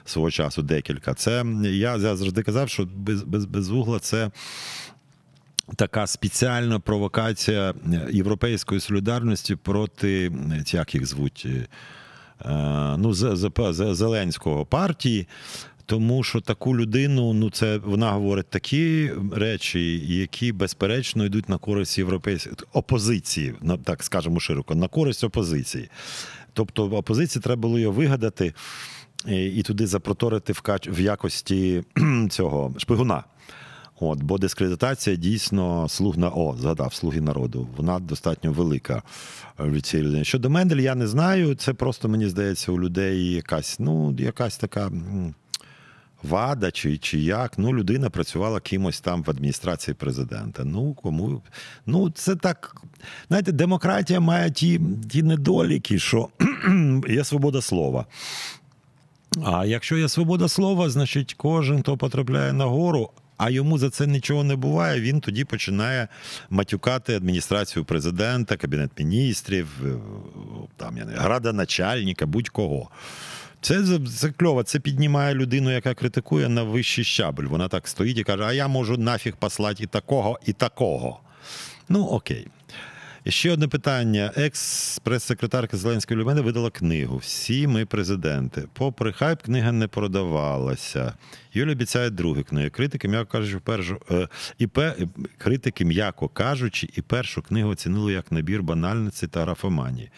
свого 0.05 0.31
часу 0.31 0.62
декілька. 0.62 1.13
Це 1.13 1.45
я 1.63 2.00
завжди 2.00 2.43
казав, 2.43 2.69
що 2.69 2.88
без, 2.95 3.24
без, 3.24 3.45
безугла 3.45 4.00
це. 4.00 4.18
Така 5.75 6.07
спеціальна 6.07 6.79
провокація 6.79 7.73
європейської 8.11 8.81
солідарності 8.81 9.55
проти 9.55 10.31
як 10.65 10.95
їх 10.95 11.05
звуть 11.05 11.47
е, 12.45 12.95
ну, 12.97 13.13
Зеленського 13.93 14.65
партії, 14.65 15.27
тому 15.85 16.23
що 16.23 16.41
таку 16.41 16.77
людину, 16.77 17.33
ну 17.33 17.49
це 17.49 17.77
вона 17.77 18.11
говорить 18.11 18.49
такі 18.49 19.11
речі, 19.31 20.03
які 20.17 20.51
безперечно 20.51 21.25
йдуть 21.25 21.49
на 21.49 21.57
користь 21.57 21.97
європейської 21.97 22.55
опозиції, 22.73 23.53
так 23.83 24.03
скажемо 24.03 24.39
широко, 24.39 24.75
на 24.75 24.88
користь 24.88 25.23
опозиції. 25.23 25.89
Тобто 26.53 26.85
опозиції 26.85 27.41
треба 27.41 27.61
було 27.61 27.79
його 27.79 27.93
вигадати 27.93 28.53
і 29.27 29.63
туди 29.63 29.88
запроторити 29.88 30.53
в 30.88 30.99
якості 30.99 31.83
цього 32.29 32.73
шпигуна. 32.77 33.23
От, 33.99 34.23
Бо 34.23 34.37
дискредитація 34.37 35.15
дійсно 35.15 35.89
слуг 35.89 36.17
на 36.17 36.29
О, 36.29 36.55
згадав 36.59 36.93
слуги 36.93 37.21
народу. 37.21 37.67
Вона 37.77 37.99
достатньо 37.99 38.51
велика 38.51 39.03
в 39.57 39.81
цій 39.81 40.01
людині. 40.01 40.25
Щодо 40.25 40.49
Мендель, 40.49 40.77
я 40.77 40.95
не 40.95 41.07
знаю. 41.07 41.55
Це 41.55 41.73
просто 41.73 42.09
мені 42.09 42.27
здається 42.29 42.71
у 42.71 42.79
людей 42.79 43.31
якась, 43.33 43.79
ну, 43.79 44.15
якась 44.19 44.57
така 44.57 44.91
вада 46.23 46.71
чи 46.71 46.97
чи 46.97 47.19
як. 47.19 47.57
Ну, 47.57 47.73
людина 47.73 48.09
працювала 48.09 48.59
кимось 48.59 49.01
там 49.01 49.23
в 49.23 49.29
адміністрації 49.29 49.95
президента. 49.95 50.63
Ну, 50.63 50.93
кому. 50.93 51.41
Ну, 51.85 52.09
це 52.09 52.35
так. 52.35 52.81
Знаєте, 53.27 53.51
демократія 53.51 54.19
має 54.19 54.51
ті, 54.51 54.81
ті 55.09 55.23
недоліки, 55.23 55.99
що 55.99 56.29
є 57.09 57.23
свобода 57.23 57.61
слова. 57.61 58.05
А 59.43 59.65
якщо 59.65 59.97
є 59.97 60.09
свобода 60.09 60.47
слова, 60.47 60.89
значить 60.89 61.33
кожен, 61.33 61.81
хто 61.81 61.97
потрапляє 61.97 62.53
на 62.53 62.65
гору, 62.65 63.09
а 63.39 63.50
йому 63.50 63.77
за 63.77 63.89
це 63.89 64.08
нічого 64.08 64.43
не 64.43 64.55
буває, 64.55 65.01
він 65.01 65.19
тоді 65.19 65.43
починає 65.43 66.08
матюкати 66.50 67.15
адміністрацію 67.15 67.86
президента, 67.86 68.58
кабінет 68.58 68.91
міністрів, 69.00 69.67
е, 69.86 69.93
там 70.77 70.98
я 70.98 71.05
не 71.05 71.13
градоначальника, 71.13 72.25
будь-кого. 72.25 72.89
Це 73.62 74.00
це 74.17 74.31
кльово, 74.31 74.63
це 74.63 74.79
піднімає 74.79 75.36
людину, 75.36 75.72
яка 75.72 75.93
критикує 75.93 76.50
на 76.50 76.63
вищий 76.63 77.03
щабель. 77.03 77.43
Вона 77.43 77.67
так 77.67 77.88
стоїть 77.88 78.17
і 78.17 78.24
каже: 78.24 78.43
А 78.43 78.53
я 78.53 78.67
можу 78.67 78.98
нафіг 78.98 79.36
послати 79.36 79.84
і 79.84 79.88
такого, 79.88 80.39
і 80.46 80.53
такого. 80.53 81.19
Ну, 81.89 82.05
окей. 82.05 82.48
Ще 83.29 83.51
одне 83.51 83.67
питання. 83.67 84.31
Екс-прес-секретарка 84.36 85.77
Зеленської 85.77 86.19
Люмени 86.19 86.41
видала 86.41 86.69
книгу. 86.69 87.17
Всі 87.17 87.67
ми 87.67 87.86
президенти. 87.86 88.67
Попри 88.74 89.12
хайп, 89.12 89.41
книга 89.41 89.71
не 89.71 89.88
продавалася. 89.88 91.13
Юля 91.53 91.71
обіцяє 91.71 92.09
другу 92.09 92.43
книгу. 92.43 92.69
Критики, 92.71 93.07
м'яко 93.07 93.31
кажучи, 93.31 93.59
першу 93.59 94.01
е, 94.12 94.27
і 94.57 94.67
пе, 94.67 94.95
критики, 95.38 95.86
м'яко 95.86 96.27
кажучи, 96.27 96.89
і 96.95 97.01
першу 97.01 97.41
книгу 97.41 97.69
оцінили 97.69 98.13
як 98.13 98.31
набір 98.31 98.63
банальниці 98.63 99.27
та 99.27 99.41
графоманії. 99.41 100.09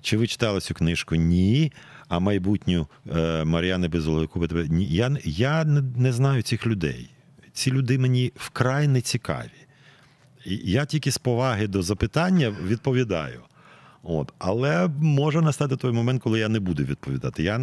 Чи 0.00 0.16
ви 0.16 0.26
читали 0.26 0.60
цю 0.60 0.74
книжку? 0.74 1.14
Ні 1.14 1.72
а 2.08 2.18
майбутню 2.18 2.86
е, 3.16 3.44
Мар'яни 3.44 3.88
купити. 4.32 4.68
Я 4.88 5.16
я 5.24 5.64
не 5.96 6.12
знаю 6.12 6.42
цих 6.42 6.66
людей. 6.66 7.10
Ці 7.52 7.70
люди 7.70 7.98
мені 7.98 8.32
вкрай 8.36 8.88
не 8.88 9.00
цікаві. 9.00 9.63
Я 10.44 10.84
тільки 10.84 11.10
з 11.10 11.18
поваги 11.18 11.66
до 11.66 11.82
запитання 11.82 12.54
відповідаю. 12.66 13.40
От. 14.02 14.32
Але 14.38 14.88
може 15.00 15.40
настати 15.40 15.76
той 15.76 15.92
момент, 15.92 16.22
коли 16.22 16.38
я 16.38 16.48
не 16.48 16.60
буду 16.60 16.84
відповідати. 16.84 17.42
Я, 17.42 17.60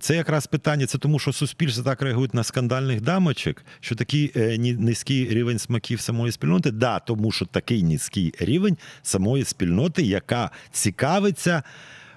Це 0.00 0.16
якраз 0.16 0.46
питання, 0.46 0.86
це 0.86 0.98
тому, 0.98 1.18
що 1.18 1.32
суспільство 1.32 1.84
так 1.84 2.02
реагує 2.02 2.28
на 2.32 2.44
скандальних 2.44 3.00
дамочок, 3.00 3.62
що 3.80 3.94
такий 3.94 4.32
е, 4.36 4.58
низький 4.58 5.28
рівень 5.28 5.58
смаків 5.58 6.00
самої 6.00 6.32
спільноти. 6.32 6.70
Да, 6.70 6.98
тому 6.98 7.32
що 7.32 7.46
такий 7.46 7.82
низький 7.82 8.34
рівень 8.38 8.76
самої 9.02 9.44
спільноти, 9.44 10.02
яка 10.02 10.50
цікавиться 10.72 11.62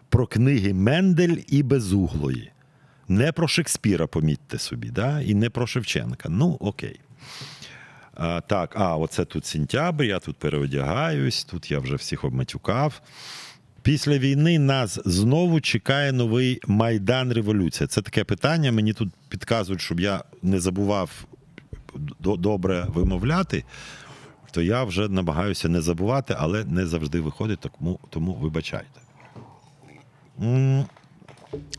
про 0.10 0.28
книги 0.28 0.74
Мендель 0.74 1.36
і 1.48 1.64
Безуглої. 1.64 2.52
Не 3.08 3.32
про 3.32 3.48
Шекспіра, 3.48 4.08
помітьте 4.08 4.58
собі, 4.58 4.90
да? 4.90 5.22
і 5.22 5.34
не 5.34 5.50
про 5.50 5.68
Шевченка. 5.68 6.30
Ну, 6.30 6.58
окей. 6.60 7.00
А, 8.14 8.42
Так, 8.42 8.76
а 8.76 8.98
оце 8.98 9.26
тут 9.26 9.46
сентябрь, 9.46 10.06
я 10.06 10.20
тут 10.20 10.38
переодягаюсь, 10.38 11.44
тут 11.44 11.72
я 11.72 11.80
вже 11.80 11.96
всіх 11.96 12.24
обматюкав. 12.24 13.02
Після 13.82 14.18
війни 14.18 14.60
нас 14.60 15.00
знову 15.06 15.62
чекає 15.62 16.12
новий 16.12 16.60
Майдан 16.68 17.34
Революція. 17.34 17.88
Це 17.88 18.02
таке 18.02 18.24
питання. 18.24 18.72
Мені 18.72 18.94
тут 18.94 19.10
підказують, 19.30 19.82
щоб 19.82 20.00
я 20.00 20.24
не 20.42 20.60
забував 20.60 21.26
добре 22.20 22.86
вимовляти, 22.88 23.64
то 24.52 24.62
я 24.62 24.84
вже 24.84 25.10
намагаюся 25.10 25.70
не 25.70 25.82
забувати, 25.82 26.36
але 26.40 26.66
не 26.66 26.86
завжди 26.86 27.20
виходить, 27.20 27.60
тому, 27.60 28.00
тому 28.10 28.34
вибачайте. 28.34 29.02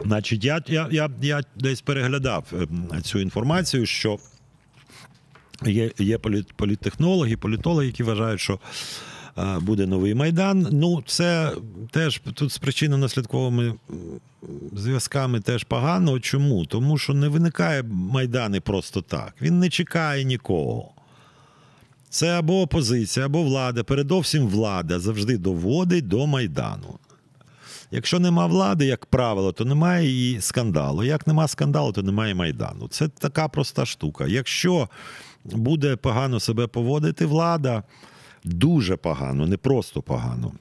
Значить, 0.04 0.44
я 0.44 0.62
я, 0.66 0.88
я, 0.90 1.10
я 1.22 1.40
десь 1.56 1.80
переглядав 1.80 2.44
ем, 2.52 3.02
цю 3.02 3.18
інформацію, 3.18 3.86
що 3.86 4.18
є 5.66 5.90
є 5.98 6.18
політтехнологи, 6.56 7.36
політологи, 7.36 7.86
які 7.86 8.02
вважають, 8.02 8.40
що 8.40 8.58
буде 9.60 9.86
новий 9.86 10.14
майдан. 10.14 10.68
Ну, 10.72 11.02
це 11.06 11.52
теж 11.90 12.20
тут 12.34 12.52
з 12.52 12.60
причинно-наслідковими 12.60 13.74
зв'язками 14.72 15.40
теж 15.40 15.64
погано. 15.64 16.20
Чому? 16.20 16.66
Тому 16.66 16.98
що 16.98 17.14
не 17.14 17.28
виникає 17.28 17.82
майдани 17.92 18.60
просто 18.60 19.02
так. 19.02 19.34
Він 19.42 19.58
не 19.58 19.68
чекає 19.68 20.24
нікого. 20.24 20.90
Це 22.10 22.38
або 22.38 22.60
опозиція, 22.60 23.26
або 23.26 23.42
влада. 23.42 23.82
Передовсім 23.82 24.48
влада 24.48 25.00
завжди 25.00 25.38
доводить 25.38 26.08
до 26.08 26.26
майдану. 26.26 26.98
Якщо 27.90 28.18
нема 28.18 28.46
влади, 28.46 28.86
як 28.86 29.06
правило, 29.06 29.52
то 29.52 29.64
немає 29.64 30.32
і 30.32 30.40
скандалу. 30.40 31.04
Як 31.04 31.26
нема 31.26 31.48
скандалу, 31.48 31.92
то 31.92 32.02
немає 32.02 32.34
майдану. 32.34 32.88
Це 32.88 33.08
така 33.08 33.48
проста 33.48 33.86
штука. 33.86 34.26
Якщо 34.26 34.88
буде 35.44 35.96
погано 35.96 36.40
себе 36.40 36.66
поводити 36.66 37.26
влада, 37.26 37.82
дуже 38.44 38.96
погано, 38.96 39.46
не 39.46 39.56
просто 39.56 40.02
погано. 40.02 40.52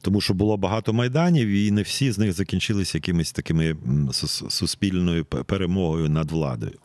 Тому 0.00 0.20
що 0.20 0.34
було 0.34 0.56
багато 0.56 0.92
майданів, 0.92 1.48
і 1.48 1.70
не 1.70 1.82
всі 1.82 2.12
з 2.12 2.18
них 2.18 2.32
закінчилися 2.32 2.98
якимись 2.98 3.32
такими 3.32 3.76
суспільною 4.48 5.24
перемогою 5.24 6.08
над 6.08 6.30
владою. 6.30 6.78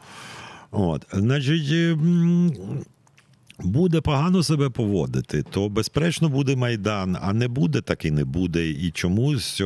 От, 0.71 1.05
значить, 1.13 1.97
буде 3.59 4.01
погано 4.01 4.43
себе 4.43 4.69
поводити, 4.69 5.43
то 5.43 5.69
безперечно 5.69 6.29
буде 6.29 6.55
майдан, 6.55 7.17
а 7.21 7.33
не 7.33 7.47
буде, 7.47 7.81
так 7.81 8.05
і 8.05 8.11
не 8.11 8.25
буде. 8.25 8.69
І 8.69 8.91
чому 8.91 9.37
з 9.37 9.61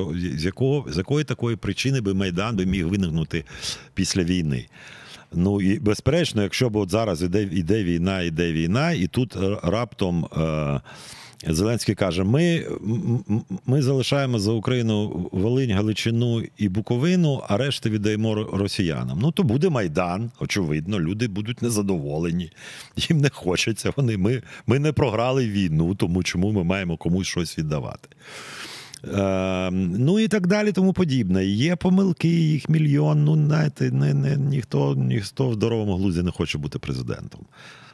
якого 0.46 0.92
з 0.92 0.98
якої 0.98 1.26
такої 1.26 1.56
причини 1.56 2.02
би 2.02 2.14
майдан 2.14 2.56
би 2.56 2.66
міг 2.66 2.88
виникнути 2.88 3.46
після 3.94 4.24
війни? 4.24 4.66
Ну 5.34 5.62
і 5.62 5.80
безперечно, 5.80 6.44
якщо 6.44 6.70
б 6.70 6.76
от 6.76 6.92
зараз 6.92 7.24
іде 7.24 7.44
іде 7.44 7.84
війна, 7.84 8.22
іде 8.22 8.52
війна, 8.52 8.92
і 8.92 9.08
тут 9.08 9.38
раптом. 9.64 10.26
Е, 10.26 10.82
Зеленський 11.46 11.96
каже: 11.96 12.24
ми 12.24 12.66
ми 13.66 13.82
залишаємо 13.82 14.40
за 14.40 14.52
Україну 14.52 15.30
Волинь, 15.32 15.72
Галичину 15.72 16.44
і 16.58 16.70
Буковину, 16.70 17.44
а 17.48 17.58
решти 17.58 17.90
віддаємо 17.90 18.36
росіянам. 18.36 19.20
Ну 19.22 19.32
то 19.32 19.44
буде 19.44 19.70
майдан. 19.70 20.32
Очевидно, 20.40 21.00
люди 21.00 21.28
будуть 21.28 21.62
незадоволені. 21.62 22.52
Їм 22.96 23.18
не 23.18 23.30
хочеться. 23.30 23.94
Вони 23.96 24.18
ми, 24.18 24.42
ми 24.68 24.80
не 24.80 24.92
програли 24.92 25.50
війну, 25.50 25.96
тому 25.96 26.24
чому 26.24 26.52
ми 26.52 26.64
маємо 26.64 26.98
комусь 26.98 27.28
щось 27.28 27.58
віддавати. 27.58 28.10
Е, 29.04 29.72
Ну 29.72 30.20
і 30.20 30.28
так 30.28 30.48
далі, 30.48 30.72
тому 30.72 30.94
подібне. 30.94 31.46
Є 31.46 31.76
помилки, 31.76 32.28
їх 32.28 32.70
мільйон. 32.70 33.24
Ну, 33.24 33.36
знаєте, 33.36 33.92
не, 33.92 34.14
не, 34.14 34.38
ніхто 34.38 34.96
ніхто 34.96 35.50
в 35.50 35.54
здоровому 35.54 35.96
глузі 35.96 36.24
не 36.24 36.32
хоче 36.32 36.58
бути 36.58 36.80
президентом 36.80 37.42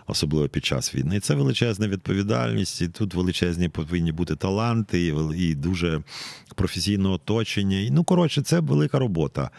особливо 0.08 0.48
під 0.48 0.66
час 0.66 0.96
війни. 0.96 1.20
Це 1.20 1.36
величезна 1.36 1.88
відповідальність. 1.88 2.82
і 2.82 2.88
Тут 2.88 3.14
величезні 3.14 3.70
повинні 3.70 4.12
бути 4.12 4.36
таланти 4.36 5.08
і 5.08 5.14
і 5.38 5.56
дуже 5.56 6.02
професійне 6.56 7.10
оточення. 7.10 7.78
І, 7.80 7.92
Ну, 7.92 8.04
коротше, 8.04 8.42
це 8.42 8.60
велика 8.60 9.00
робота. 9.00 9.50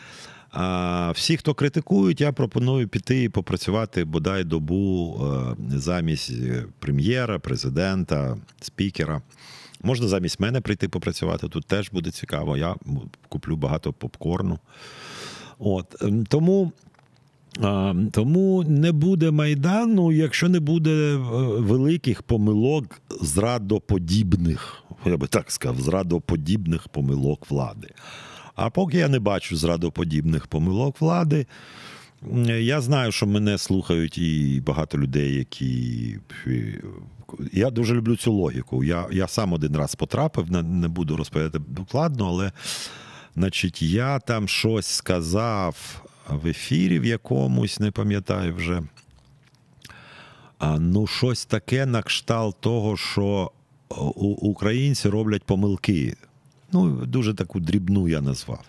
А 0.51 1.11
всі, 1.11 1.37
хто 1.37 1.55
критикують, 1.55 2.21
я 2.21 2.33
пропоную 2.33 2.89
піти 2.89 3.23
і 3.23 3.29
попрацювати 3.29 4.05
бодай 4.05 4.45
добу 4.45 5.21
е, 5.23 5.79
замість 5.79 6.31
е, 6.31 6.65
прем'єра, 6.79 7.39
президента, 7.39 8.37
спікера. 8.61 9.23
Можна 9.85 10.09
замість 10.09 10.41
мене 10.41 10.61
прийти 10.61 10.89
попрацювати. 10.89 11.49
Тут 11.49 11.67
теж 11.67 11.91
буде 11.91 12.11
цікаво. 12.11 12.57
Я 12.57 12.75
куплю 13.29 13.57
багато 13.57 13.93
попкорну. 13.93 14.59
От 15.59 16.03
ем, 16.03 16.27
тому. 16.27 16.73
Тому 18.11 18.65
не 18.69 18.93
буде 18.93 19.31
майдану, 19.31 20.13
якщо 20.13 20.49
не 20.49 20.61
буде 20.61 20.91
е, 20.91 21.17
великих 21.59 22.23
помилок 22.23 23.01
зрадоподібних, 23.21 24.83
я 25.07 25.17
би 25.17 25.27
так 25.27 25.51
сказав, 25.51 25.81
зрадоподібних 25.81 26.89
помилок 26.89 27.51
влади. 27.51 27.89
А 28.55 28.71
поки 28.71 28.99
я 28.99 29.09
не 29.09 29.19
бачу 29.19 29.57
зрадоподібних 29.57 30.47
помилок 30.47 31.01
влади, 31.01 31.47
я 32.47 32.81
знаю, 32.81 33.13
що 33.13 33.27
мене 33.27 33.59
слухають 33.59 34.19
і 34.19 34.63
багато 34.67 34.99
людей, 34.99 35.35
які. 35.35 36.19
Я 37.53 37.71
дуже 37.71 37.95
люблю 37.95 38.17
цю 38.17 38.33
логіку. 38.33 38.85
Я 38.85 39.07
я 39.13 39.29
сам 39.29 39.53
один 39.53 39.77
раз 39.77 39.95
потрапив, 39.95 40.51
не 40.51 40.89
буду 40.89 41.17
розповідати 41.17 41.59
докладно, 41.69 42.27
але 42.27 42.53
значить, 43.37 43.83
я 43.83 44.19
там 44.19 44.49
щось 44.49 44.87
сказав 44.87 46.03
в 46.29 46.47
ефірі 46.47 46.99
в 46.99 47.05
якомусь, 47.05 47.81
не 47.81 47.91
пам'ятаю 47.91 48.55
вже. 48.55 48.83
А, 50.59 50.79
Ну, 50.79 51.07
щось 51.07 51.45
таке 51.45 51.87
на 51.87 52.03
кшталт 52.03 52.57
того, 52.61 52.97
що 52.97 53.51
українці 54.41 55.09
роблять 55.09 55.43
помилки. 55.43 56.17
Ну, 56.73 56.91
дуже 56.91 57.35
таку 57.35 57.61
дрібну 57.61 58.09
я 58.09 58.21
назвав. 58.21 58.65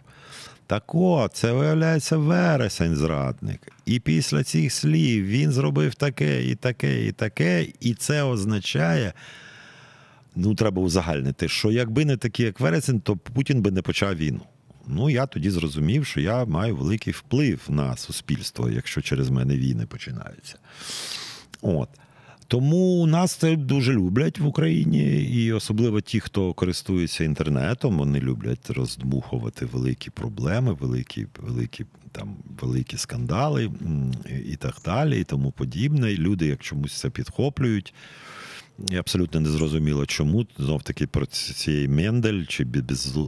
Так 0.67 0.95
от, 0.95 1.33
це 1.33 1.51
виявляється 1.51 2.17
вересень 2.17 2.95
зрадник. 2.95 3.59
І 3.85 3.99
після 3.99 4.43
цих 4.43 4.73
слів 4.73 5.25
він 5.25 5.51
зробив 5.51 5.95
таке, 5.95 6.43
і 6.43 6.55
таке, 6.55 7.05
і 7.05 7.11
таке, 7.11 7.67
і 7.79 7.93
це 7.93 8.23
означає. 8.23 9.13
Ну, 10.35 10.55
треба 10.55 10.81
узагальнити, 10.81 11.47
що 11.47 11.71
якби 11.71 12.05
не 12.05 12.17
такий, 12.17 12.45
як 12.45 12.59
вересень, 12.59 12.99
то 12.99 13.17
Путін 13.17 13.61
би 13.61 13.71
не 13.71 13.81
почав 13.81 14.15
війну. 14.15 14.41
Ну, 14.87 15.09
я 15.09 15.25
тоді 15.25 15.49
зрозумів, 15.49 16.05
що 16.05 16.21
я 16.21 16.45
маю 16.45 16.75
великий 16.75 17.13
вплив 17.13 17.61
на 17.69 17.97
суспільство, 17.97 18.69
якщо 18.69 19.01
через 19.01 19.29
мене 19.29 19.57
війни 19.57 19.85
починаються. 19.85 20.57
От. 21.61 21.89
Тому 22.47 23.07
нас 23.07 23.31
це 23.31 23.55
дуже 23.55 23.93
люблять 23.93 24.39
в 24.39 24.45
Україні, 24.45 25.23
і 25.23 25.53
особливо 25.53 26.01
ті, 26.01 26.19
хто 26.19 26.53
користується 26.53 27.23
інтернетом, 27.23 27.97
вони 27.97 28.19
люблять 28.19 28.69
роздмухувати 28.69 29.65
великі 29.65 30.09
проблеми, 30.09 30.73
великі 30.79 31.27
великі 31.39 31.85
там 32.11 32.35
великі 32.61 32.97
скандали 32.97 33.71
і 34.45 34.55
так 34.55 34.75
далі, 34.85 35.19
і 35.19 35.23
тому 35.23 35.51
подібне. 35.51 36.11
І 36.11 36.17
люди, 36.17 36.47
як 36.47 36.61
чомусь 36.61 36.99
це 36.99 37.09
підхоплюють. 37.09 37.93
І 38.91 38.95
абсолютно 38.95 39.39
не 39.39 39.49
зрозуміло, 39.49 40.05
чому. 40.05 40.45
Знов 40.57 40.83
таки 40.83 41.07
про 41.07 41.25
цієї 41.25 41.87
Мендель, 41.87 42.43
чи 42.47 42.63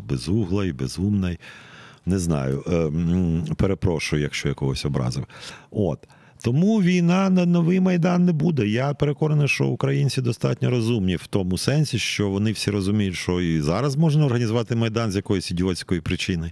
безуглий, 0.07 0.73
безумний. 0.73 1.39
Не 2.05 2.19
знаю. 2.19 2.63
Е, 2.67 3.55
перепрошую, 3.55 4.21
якщо 4.21 4.47
я 4.47 4.53
когось 4.53 4.85
образив. 4.85 5.27
От. 5.71 6.07
Тому 6.41 6.81
війна 6.81 7.29
на 7.29 7.45
новий 7.45 7.79
майдан 7.79 8.25
не 8.25 8.31
буде. 8.31 8.67
Я 8.67 8.93
переконаний, 8.93 9.47
що 9.47 9.65
українці 9.65 10.21
достатньо 10.21 10.69
розумні 10.69 11.15
в 11.15 11.27
тому 11.27 11.57
сенсі, 11.57 11.99
що 11.99 12.29
вони 12.29 12.51
всі 12.51 12.71
розуміють, 12.71 13.15
що 13.15 13.41
і 13.41 13.61
зараз 13.61 13.95
можна 13.95 14.25
організувати 14.25 14.75
майдан 14.75 15.11
з 15.11 15.15
якоїсь 15.15 15.51
ідіотської 15.51 16.01
причини, 16.01 16.51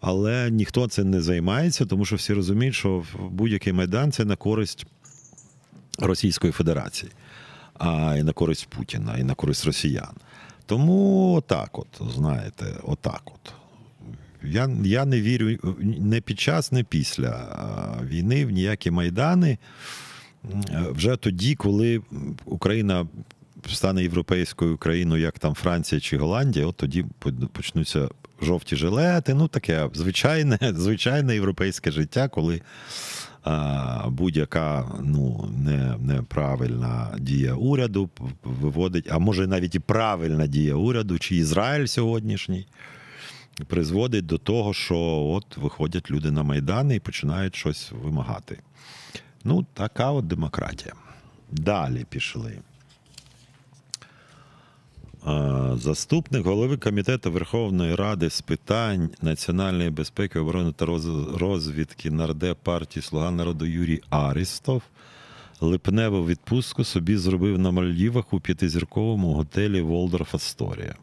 але 0.00 0.50
ніхто 0.50 0.88
цим 0.88 1.10
не 1.10 1.20
займається, 1.20 1.86
тому 1.86 2.04
що 2.04 2.16
всі 2.16 2.32
розуміють, 2.32 2.74
що 2.74 3.04
будь-який 3.30 3.72
майдан 3.72 4.12
це 4.12 4.24
на 4.24 4.36
користь 4.36 4.86
Російської 5.98 6.52
Федерації, 6.52 7.12
а 7.78 8.16
і 8.18 8.22
на 8.22 8.32
користь 8.32 8.66
Путіна, 8.66 9.18
і 9.18 9.24
на 9.24 9.34
користь 9.34 9.66
росіян. 9.66 10.14
Тому 10.66 11.34
отак, 11.34 11.78
от 11.78 11.86
знаєте, 12.14 12.64
отак 12.82 13.22
от. 13.26 13.52
Я 14.48 14.70
я 14.84 15.04
не 15.04 15.20
вірю 15.20 15.76
не 15.82 16.20
під 16.20 16.40
час, 16.40 16.72
не 16.72 16.84
після 16.84 17.48
війни 18.04 18.46
в 18.46 18.50
ніякі 18.50 18.90
майдани. 18.90 19.58
Вже 20.90 21.16
тоді, 21.16 21.54
коли 21.54 22.00
Україна 22.44 23.06
стане 23.72 24.02
європейською 24.02 24.76
країною, 24.76 25.22
як 25.22 25.38
там 25.38 25.54
Франція 25.54 26.00
чи 26.00 26.18
Голландія, 26.18 26.66
от 26.66 26.76
тоді 26.76 27.04
почнуться 27.52 28.08
жовті 28.42 28.76
жилети. 28.76 29.34
Ну, 29.34 29.48
таке 29.48 29.88
звичайне 29.94 30.58
звичайне 30.76 31.34
європейське 31.34 31.90
життя, 31.90 32.28
коли 32.28 32.60
а, 33.44 34.08
будь-яка 34.10 34.84
ну, 35.04 35.50
не, 35.58 35.94
неправильна 36.00 37.14
дія 37.18 37.54
уряду 37.54 38.10
виводить, 38.44 39.08
а 39.10 39.18
може 39.18 39.46
навіть 39.46 39.74
і 39.74 39.78
правильна 39.78 40.46
дія 40.46 40.74
уряду, 40.74 41.18
чи 41.18 41.36
Ізраїль 41.36 41.86
сьогоднішній 41.86 42.66
призводить 43.64 44.26
до 44.26 44.38
того, 44.38 44.74
що 44.74 44.98
от 45.28 45.56
виходять 45.56 46.10
люди 46.10 46.30
на 46.30 46.42
Майдани 46.42 46.96
і 46.96 47.00
починають 47.00 47.56
щось 47.56 47.92
вимагати. 48.02 48.58
Ну, 49.44 49.66
така 49.74 50.10
от 50.10 50.26
демократія. 50.26 50.94
Далі 51.50 52.06
пішли. 52.08 52.58
Заступник 55.74 56.46
голови 56.46 56.76
комітету 56.76 57.32
Верховної 57.32 57.94
Ради 57.94 58.30
з 58.30 58.40
питань 58.40 59.10
національної 59.22 59.90
безпеки, 59.90 60.38
оборони 60.38 60.72
та 60.72 60.86
розвідки 61.38 62.10
нардеп 62.10 62.58
партії 62.62 63.02
Слуга 63.02 63.30
народу 63.30 63.66
Юрій 63.66 64.02
Арістов 64.10 64.82
липневу 65.60 66.26
відпустку 66.26 66.84
собі 66.84 67.16
зробив 67.16 67.58
на 67.58 67.70
Мальдівах 67.70 68.32
у 68.32 68.40
п'ятизірковому 68.40 69.32
готелі 69.32 69.80
Волдорф 69.80 70.34
Асторія 70.34 70.94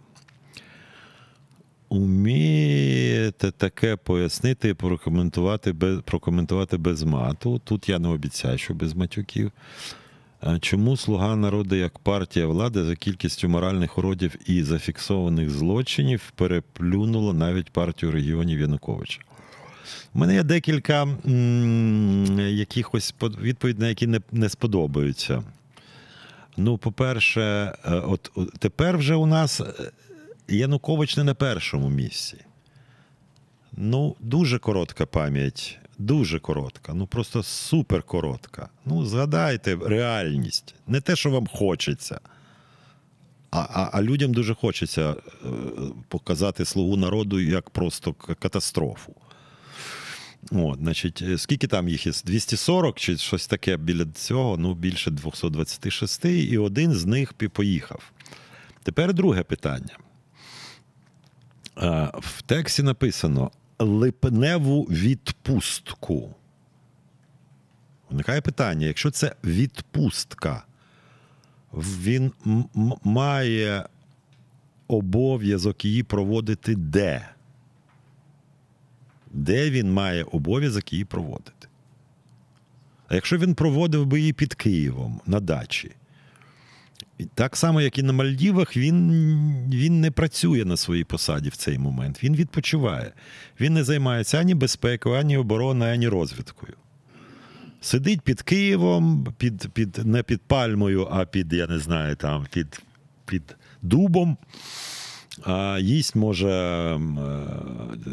умієте 1.93 3.51
таке 3.51 3.95
пояснити 3.95 4.73
прокоментувати 4.73 5.71
без, 5.71 6.01
прокоментувати 6.01 6.77
без 6.77 7.03
мату. 7.03 7.61
Тут 7.63 7.89
я 7.89 7.99
не 7.99 8.07
обіцяю, 8.07 8.57
що 8.57 8.73
без 8.73 8.93
матюків. 8.93 9.51
Чому 10.59 10.97
слуга 10.97 11.35
народу 11.35 11.75
як 11.75 11.99
партія 11.99 12.47
влади 12.47 12.83
за 12.83 12.95
кількістю 12.95 13.49
моральних 13.49 13.97
уродів 13.97 14.35
і 14.45 14.63
зафіксованих 14.63 15.49
злочинів 15.49 16.31
переплюнула 16.35 17.33
навіть 17.33 17.69
партію 17.69 18.11
регіонів 18.11 18.59
Януковича? 18.59 19.19
У 20.13 20.19
мене 20.19 20.33
є 20.33 20.43
декілька 20.43 21.03
м- 21.03 22.39
якихось 22.39 23.15
відповідей, 23.21 23.81
на 23.81 23.87
які 23.89 24.07
не, 24.07 24.21
не 24.31 24.49
сподобаються. 24.49 25.43
Ну, 26.57 26.77
по-перше, 26.77 27.41
е, 27.41 27.91
от 27.91 28.31
тепер 28.59 28.97
вже 28.97 29.15
у 29.15 29.25
нас 29.25 29.61
е, 29.61 29.73
Янукович 30.47 31.17
не 31.17 31.23
на 31.23 31.33
першому 31.33 31.89
місці. 31.89 32.37
Ну, 33.77 34.15
дуже 34.19 34.59
коротка 34.59 35.05
пам'ять, 35.05 35.79
дуже 35.97 36.39
коротка, 36.39 36.93
ну 36.93 37.07
просто 37.07 37.43
супер 37.43 38.03
коротка. 38.03 38.69
Ну, 38.85 39.05
згадайте 39.05 39.75
реальність. 39.85 40.75
Не 40.87 41.01
те, 41.01 41.15
що 41.15 41.29
вам 41.29 41.47
хочеться. 41.47 42.19
А 43.51 43.59
а, 43.59 43.89
а 43.93 44.01
людям 44.01 44.33
дуже 44.33 44.55
хочеться 44.55 45.11
е, 45.11 45.15
показати 46.07 46.65
слугу 46.65 46.97
народу 46.97 47.39
як 47.39 47.69
просто 47.69 48.13
катастрофу. 48.13 49.15
От, 50.51 50.79
значить, 50.79 51.21
е, 51.21 51.37
Скільки 51.37 51.67
там 51.67 51.89
їх 51.89 52.05
є? 52.05 52.11
240 52.25 52.99
чи 52.99 53.17
щось 53.17 53.47
таке 53.47 53.77
біля 53.77 54.05
цього, 54.05 54.57
ну 54.57 54.73
більше 54.73 55.11
226, 55.11 56.25
і 56.25 56.57
один 56.57 56.93
з 56.93 57.05
них 57.05 57.33
поїхав. 57.33 58.11
Тепер 58.83 59.13
друге 59.13 59.43
питання. 59.43 59.97
Е, 61.77 62.11
в 62.13 62.41
тексті 62.41 62.83
написано 62.83 63.51
липневу 63.79 64.83
відпустку. 64.83 66.35
Виникає 68.09 68.41
питання: 68.41 68.87
якщо 68.87 69.11
це 69.11 69.35
відпустка, 69.43 70.63
він 71.73 72.31
має 73.03 73.85
обов'язок 74.87 75.85
її 75.85 76.03
проводити 76.03 76.75
де? 76.75 77.29
Де 79.31 79.69
він 79.69 79.93
має 79.93 80.23
обов'язок 80.23 80.93
її 80.93 81.05
проводити? 81.05 81.67
А 83.07 83.15
якщо 83.15 83.37
він 83.37 83.55
проводив 83.55 84.05
би 84.05 84.19
її 84.19 84.33
під 84.33 84.53
Києвом 84.53 85.21
на 85.25 85.39
дачі, 85.39 85.91
так 87.35 87.57
само, 87.57 87.81
як 87.81 87.97
і 87.97 88.03
на 88.03 88.13
Мальдівах, 88.13 88.77
він 88.77 89.11
він 89.73 90.01
не 90.01 90.11
працює 90.11 90.65
на 90.65 90.77
своїй 90.77 91.03
посаді 91.03 91.49
в 91.49 91.55
цей 91.55 91.77
момент. 91.77 92.23
Він 92.23 92.35
відпочиває. 92.35 93.11
Він 93.59 93.73
не 93.73 93.83
займається 93.83 94.39
ані 94.39 94.55
безпекою, 94.55 95.15
ані 95.15 95.37
обороною, 95.37 95.93
ані 95.93 96.07
розвідкою. 96.07 96.73
Сидить 97.81 98.21
під 98.21 98.41
Києвом, 98.41 99.27
під, 99.37 99.67
під, 99.73 100.05
не 100.05 100.23
під 100.23 100.41
пальмою, 100.41 101.07
а 101.11 101.25
під, 101.25 101.53
я 101.53 101.67
не 101.67 101.79
знаю, 101.79 102.15
там, 102.15 102.45
під, 102.51 102.81
під 103.25 103.55
дубом. 103.81 104.37
А 105.43 105.79
їсть 105.81 106.15
може 106.15 106.49
е, 106.49 106.99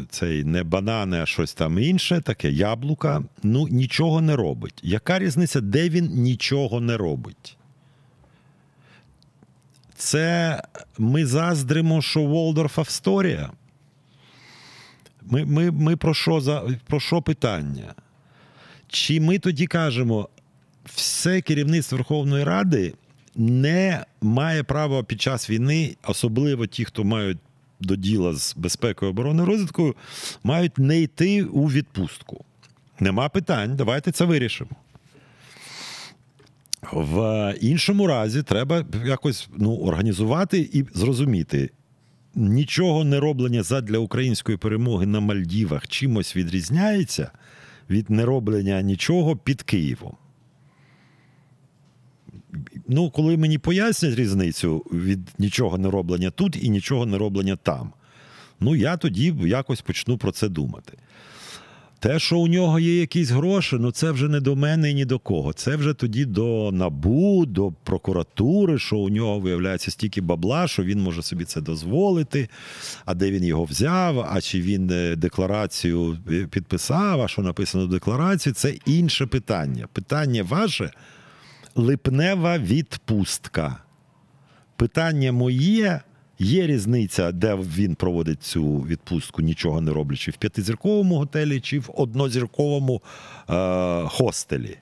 цей 0.09 0.43
не 0.43 0.63
банани, 0.63 1.21
а 1.21 1.25
щось 1.25 1.53
там 1.53 1.79
інше, 1.79 2.21
таке 2.21 2.51
яблука. 2.51 3.23
Ну, 3.43 3.67
нічого 3.67 4.21
не 4.21 4.35
робить. 4.35 4.79
Яка 4.83 5.19
різниця, 5.19 5.61
де 5.61 5.89
він 5.89 6.05
нічого 6.05 6.81
не 6.81 6.97
робить? 6.97 7.57
Це 10.01 10.61
ми 10.97 11.25
заздримо, 11.25 12.01
що 12.01 12.21
Волдорф 12.21 12.79
Австорія. 12.79 13.51
Ми, 15.21 15.45
ми, 15.45 15.71
ми 15.71 15.95
про, 15.95 16.13
що 16.13 16.41
за, 16.41 16.63
про 16.87 16.99
що 16.99 17.21
питання? 17.21 17.93
Чи 18.87 19.19
ми 19.19 19.39
тоді 19.39 19.67
кажемо, 19.67 20.29
все 20.85 21.41
керівництво 21.41 21.97
Верховної 21.97 22.43
Ради 22.43 22.93
не 23.35 24.05
має 24.21 24.63
права 24.63 25.03
під 25.03 25.21
час 25.21 25.49
війни, 25.49 25.95
особливо 26.07 26.67
ті, 26.67 26.85
хто 26.85 27.03
мають 27.03 27.37
до 27.79 27.95
діла 27.95 28.33
з 28.33 28.55
безпекою 28.57 29.11
оборони 29.11 29.45
розвідкою, 29.45 29.95
мають 30.43 30.77
не 30.77 30.99
йти 30.99 31.43
у 31.43 31.65
відпустку. 31.65 32.45
Нема 32.99 33.29
питань, 33.29 33.75
давайте 33.75 34.11
це 34.11 34.25
вирішимо. 34.25 34.71
В 36.93 37.55
іншому 37.61 38.07
разі 38.07 38.43
треба 38.43 38.85
якось 39.05 39.49
ну, 39.57 39.75
організувати 39.75 40.69
і 40.73 40.85
зрозуміти, 40.93 41.69
нічого 42.35 43.03
не 43.03 43.19
роблення 43.19 43.63
задля 43.63 43.97
української 43.97 44.57
перемоги 44.57 45.05
на 45.05 45.19
Мальдівах 45.19 45.87
чимось 45.87 46.35
відрізняється 46.35 47.31
від 47.89 48.09
нероблення 48.09 48.81
нічого 48.81 49.37
під 49.37 49.61
Києвом. 49.61 50.15
Ну, 52.87 53.09
коли 53.09 53.37
мені 53.37 53.57
пояснять 53.57 54.15
різницю 54.15 54.77
від 54.79 55.19
нічого 55.39 55.77
не 55.77 55.89
роблення 55.89 56.29
тут 56.29 56.63
і 56.63 56.69
нічого 56.69 57.05
не 57.05 57.17
роблення 57.17 57.55
там, 57.55 57.93
ну 58.59 58.75
я 58.75 58.97
тоді 58.97 59.35
якось 59.39 59.81
почну 59.81 60.17
про 60.17 60.31
це 60.31 60.49
думати. 60.49 60.97
Те, 62.01 62.19
що 62.19 62.37
у 62.37 62.47
нього 62.47 62.79
є 62.79 62.99
якісь 62.99 63.29
гроші, 63.29 63.77
ну 63.79 63.91
це 63.91 64.11
вже 64.11 64.27
не 64.27 64.39
до 64.39 64.55
мене 64.55 64.91
і 64.91 64.93
ні 64.93 65.05
до 65.05 65.19
кого. 65.19 65.53
Це 65.53 65.75
вже 65.75 65.93
тоді 65.93 66.25
до 66.25 66.71
НАБУ, 66.71 67.45
до 67.45 67.73
прокуратури, 67.83 68.79
що 68.79 68.97
у 68.97 69.09
нього 69.09 69.39
виявляється 69.39 69.91
стільки 69.91 70.21
бабла, 70.21 70.67
що 70.67 70.83
він 70.83 71.01
може 71.01 71.23
собі 71.23 71.45
це 71.45 71.61
дозволити. 71.61 72.49
А 73.05 73.13
де 73.13 73.31
він 73.31 73.43
його 73.43 73.63
взяв, 73.63 74.19
а 74.19 74.41
чи 74.41 74.61
він 74.61 74.89
е, 74.91 75.15
декларацію 75.15 76.17
е, 76.31 76.47
підписав, 76.47 77.21
а 77.21 77.27
що 77.27 77.41
написано 77.41 77.85
в 77.85 77.89
декларації, 77.89 78.53
це 78.53 78.73
інше 78.85 79.25
питання. 79.25 79.87
Питання 79.93 80.43
ваше 80.43 80.91
липнева 81.75 82.57
відпустка. 82.57 83.77
Питання 84.75 85.31
моє. 85.31 86.01
Є 86.43 86.67
різниця, 86.67 87.31
де 87.31 87.55
він 87.55 87.95
проводить 87.95 88.43
цю 88.43 88.77
відпустку, 88.77 89.41
нічого 89.41 89.81
не 89.81 89.91
роблячи 89.91 90.31
в 90.31 90.37
п'ятизірковому 90.37 91.17
готелі 91.17 91.59
чи 91.59 91.79
в 91.79 91.89
однозірковому 91.95 93.01
е- 93.49 94.03
хостелі. 94.07 94.77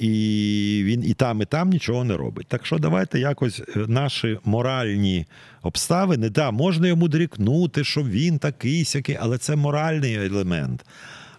І 0.00 0.82
він 0.84 1.04
і 1.04 1.14
там, 1.14 1.42
і 1.42 1.44
там 1.44 1.70
нічого 1.70 2.04
не 2.04 2.16
робить. 2.16 2.46
Так 2.46 2.66
що 2.66 2.78
давайте 2.78 3.20
якось 3.20 3.60
е, 3.60 3.64
наші 3.88 4.38
моральні 4.44 5.26
обставини, 5.62 6.30
да, 6.30 6.50
можна 6.50 6.88
йому 6.88 7.08
дорікнути, 7.08 7.84
що 7.84 8.02
він 8.02 8.38
такий 8.38 8.84
сякий, 8.84 9.18
але 9.20 9.38
це 9.38 9.56
моральний 9.56 10.14
елемент. 10.14 10.84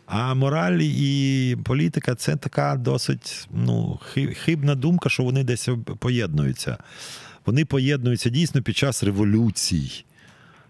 А 0.05 0.33
мораль 0.33 0.79
і 0.81 1.57
політика 1.63 2.15
це 2.15 2.35
така 2.35 2.75
досить 2.75 3.47
ну, 3.53 3.99
хибна 4.35 4.75
думка, 4.75 5.09
що 5.09 5.23
вони 5.23 5.43
десь 5.43 5.69
поєднуються. 5.99 6.77
Вони 7.49 7.65
поєднуються 7.65 8.29
дійсно 8.29 8.61
під 8.61 8.77
час 8.77 9.03
революцій. 9.03 10.05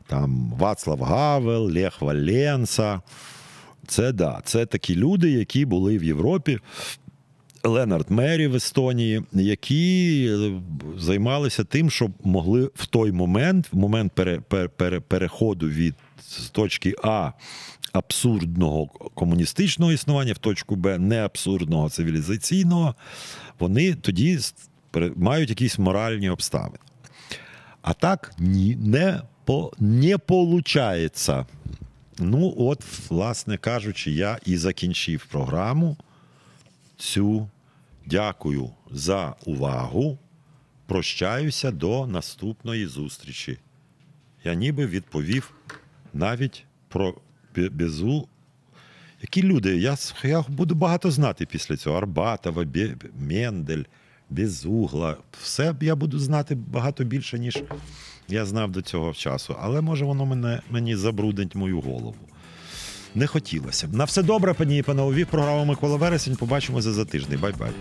Там 0.08 0.54
Вацлав 0.58 1.02
Гавел, 1.02 1.72
Лех 1.72 2.02
Валенса. 2.02 3.02
Це 3.88 4.12
да, 4.12 4.42
це 4.46 4.66
такі 4.66 4.96
люди, 4.96 5.32
які 5.32 5.66
були 5.66 5.98
в 5.98 6.04
Європі. 6.04 6.60
Ленард 7.64 8.12
Мері 8.12 8.48
в 8.48 8.56
Естонії, 8.56 9.22
які 9.34 10.26
е, 10.32 10.62
займалися 10.98 11.64
тим, 11.64 11.90
що 11.90 12.10
могли 12.24 12.70
в 12.76 12.86
той 12.86 13.12
момент, 13.12 13.68
в 13.72 13.78
момент 13.78 14.12
пере, 14.16 14.40
пере, 14.40 14.68
пере, 14.68 15.00
переходу 15.00 15.70
від 15.70 15.96
точки 16.52 16.96
А 17.04 17.32
абсурдного 17.94 18.88
комуністичного 19.14 19.92
існування 19.92 20.34
в 20.34 20.38
точку 20.38 20.76
Б 20.76 20.98
не 20.98 21.26
абсурдного 21.26 21.90
цивілізаційного, 21.90 22.96
вони 23.60 23.94
тоді 23.94 24.40
мають 25.16 25.50
якісь 25.50 25.80
моральні 25.80 26.30
обставини. 26.30 26.78
А 27.82 27.94
так 27.94 28.32
ні, 28.38 28.76
не, 28.76 29.22
по, 29.46 29.72
не 29.80 30.18
получається. 30.18 31.46
Ну, 32.20 32.54
от, 32.58 32.84
власне 33.10 33.58
кажучи, 33.58 34.12
я 34.12 34.40
і 34.46 34.58
закінчив 34.58 35.26
програму 35.26 35.98
цю. 36.98 37.50
Дякую 38.06 38.70
за 38.92 39.36
увагу. 39.46 40.18
Прощаюся 40.86 41.72
до 41.72 42.08
наступної 42.08 42.88
зустрічі. 42.88 43.58
Я 44.44 44.54
ніби 44.54 44.86
відповів 44.86 45.54
навіть 46.14 46.66
про 46.88 47.16
Бе- 47.56 47.70
Безу. 47.70 48.28
Які 49.22 49.44
люди? 49.44 49.78
Я, 49.78 49.98
я 50.24 50.46
буду 50.48 50.76
багато 50.76 51.12
знати 51.12 51.46
після 51.46 51.78
цього. 51.78 51.98
Арбатова, 51.98 52.64
Бе- 52.64 52.96
Мендель, 54.30 54.44
Безугла. 54.44 55.18
Все 55.42 55.76
я 55.82 55.96
буду 55.96 56.20
знати 56.20 56.56
багато 56.56 57.04
більше, 57.04 57.40
ніж 57.40 57.64
я 58.28 58.46
знав 58.46 58.72
до 58.72 58.82
цього 58.82 59.14
часу. 59.14 59.56
Але 59.62 59.82
може 59.82 60.06
воно 60.06 60.26
мене, 60.26 60.62
мені 60.70 60.96
забруднить 60.96 61.56
мою 61.56 61.82
голову. 61.82 62.16
Не 63.16 63.28
хотілося. 63.28 63.88
На 63.88 64.04
все 64.04 64.24
добре, 64.24 64.54
пані 64.54 64.78
і 64.78 64.82
панове. 64.82 65.26
Програма 65.26 65.66
Микола 65.66 65.96
Вересень. 65.96 66.36
Побачимося 66.36 66.92
за 66.92 67.06
тиждень. 67.06 67.40
Bye-bye. 67.42 67.72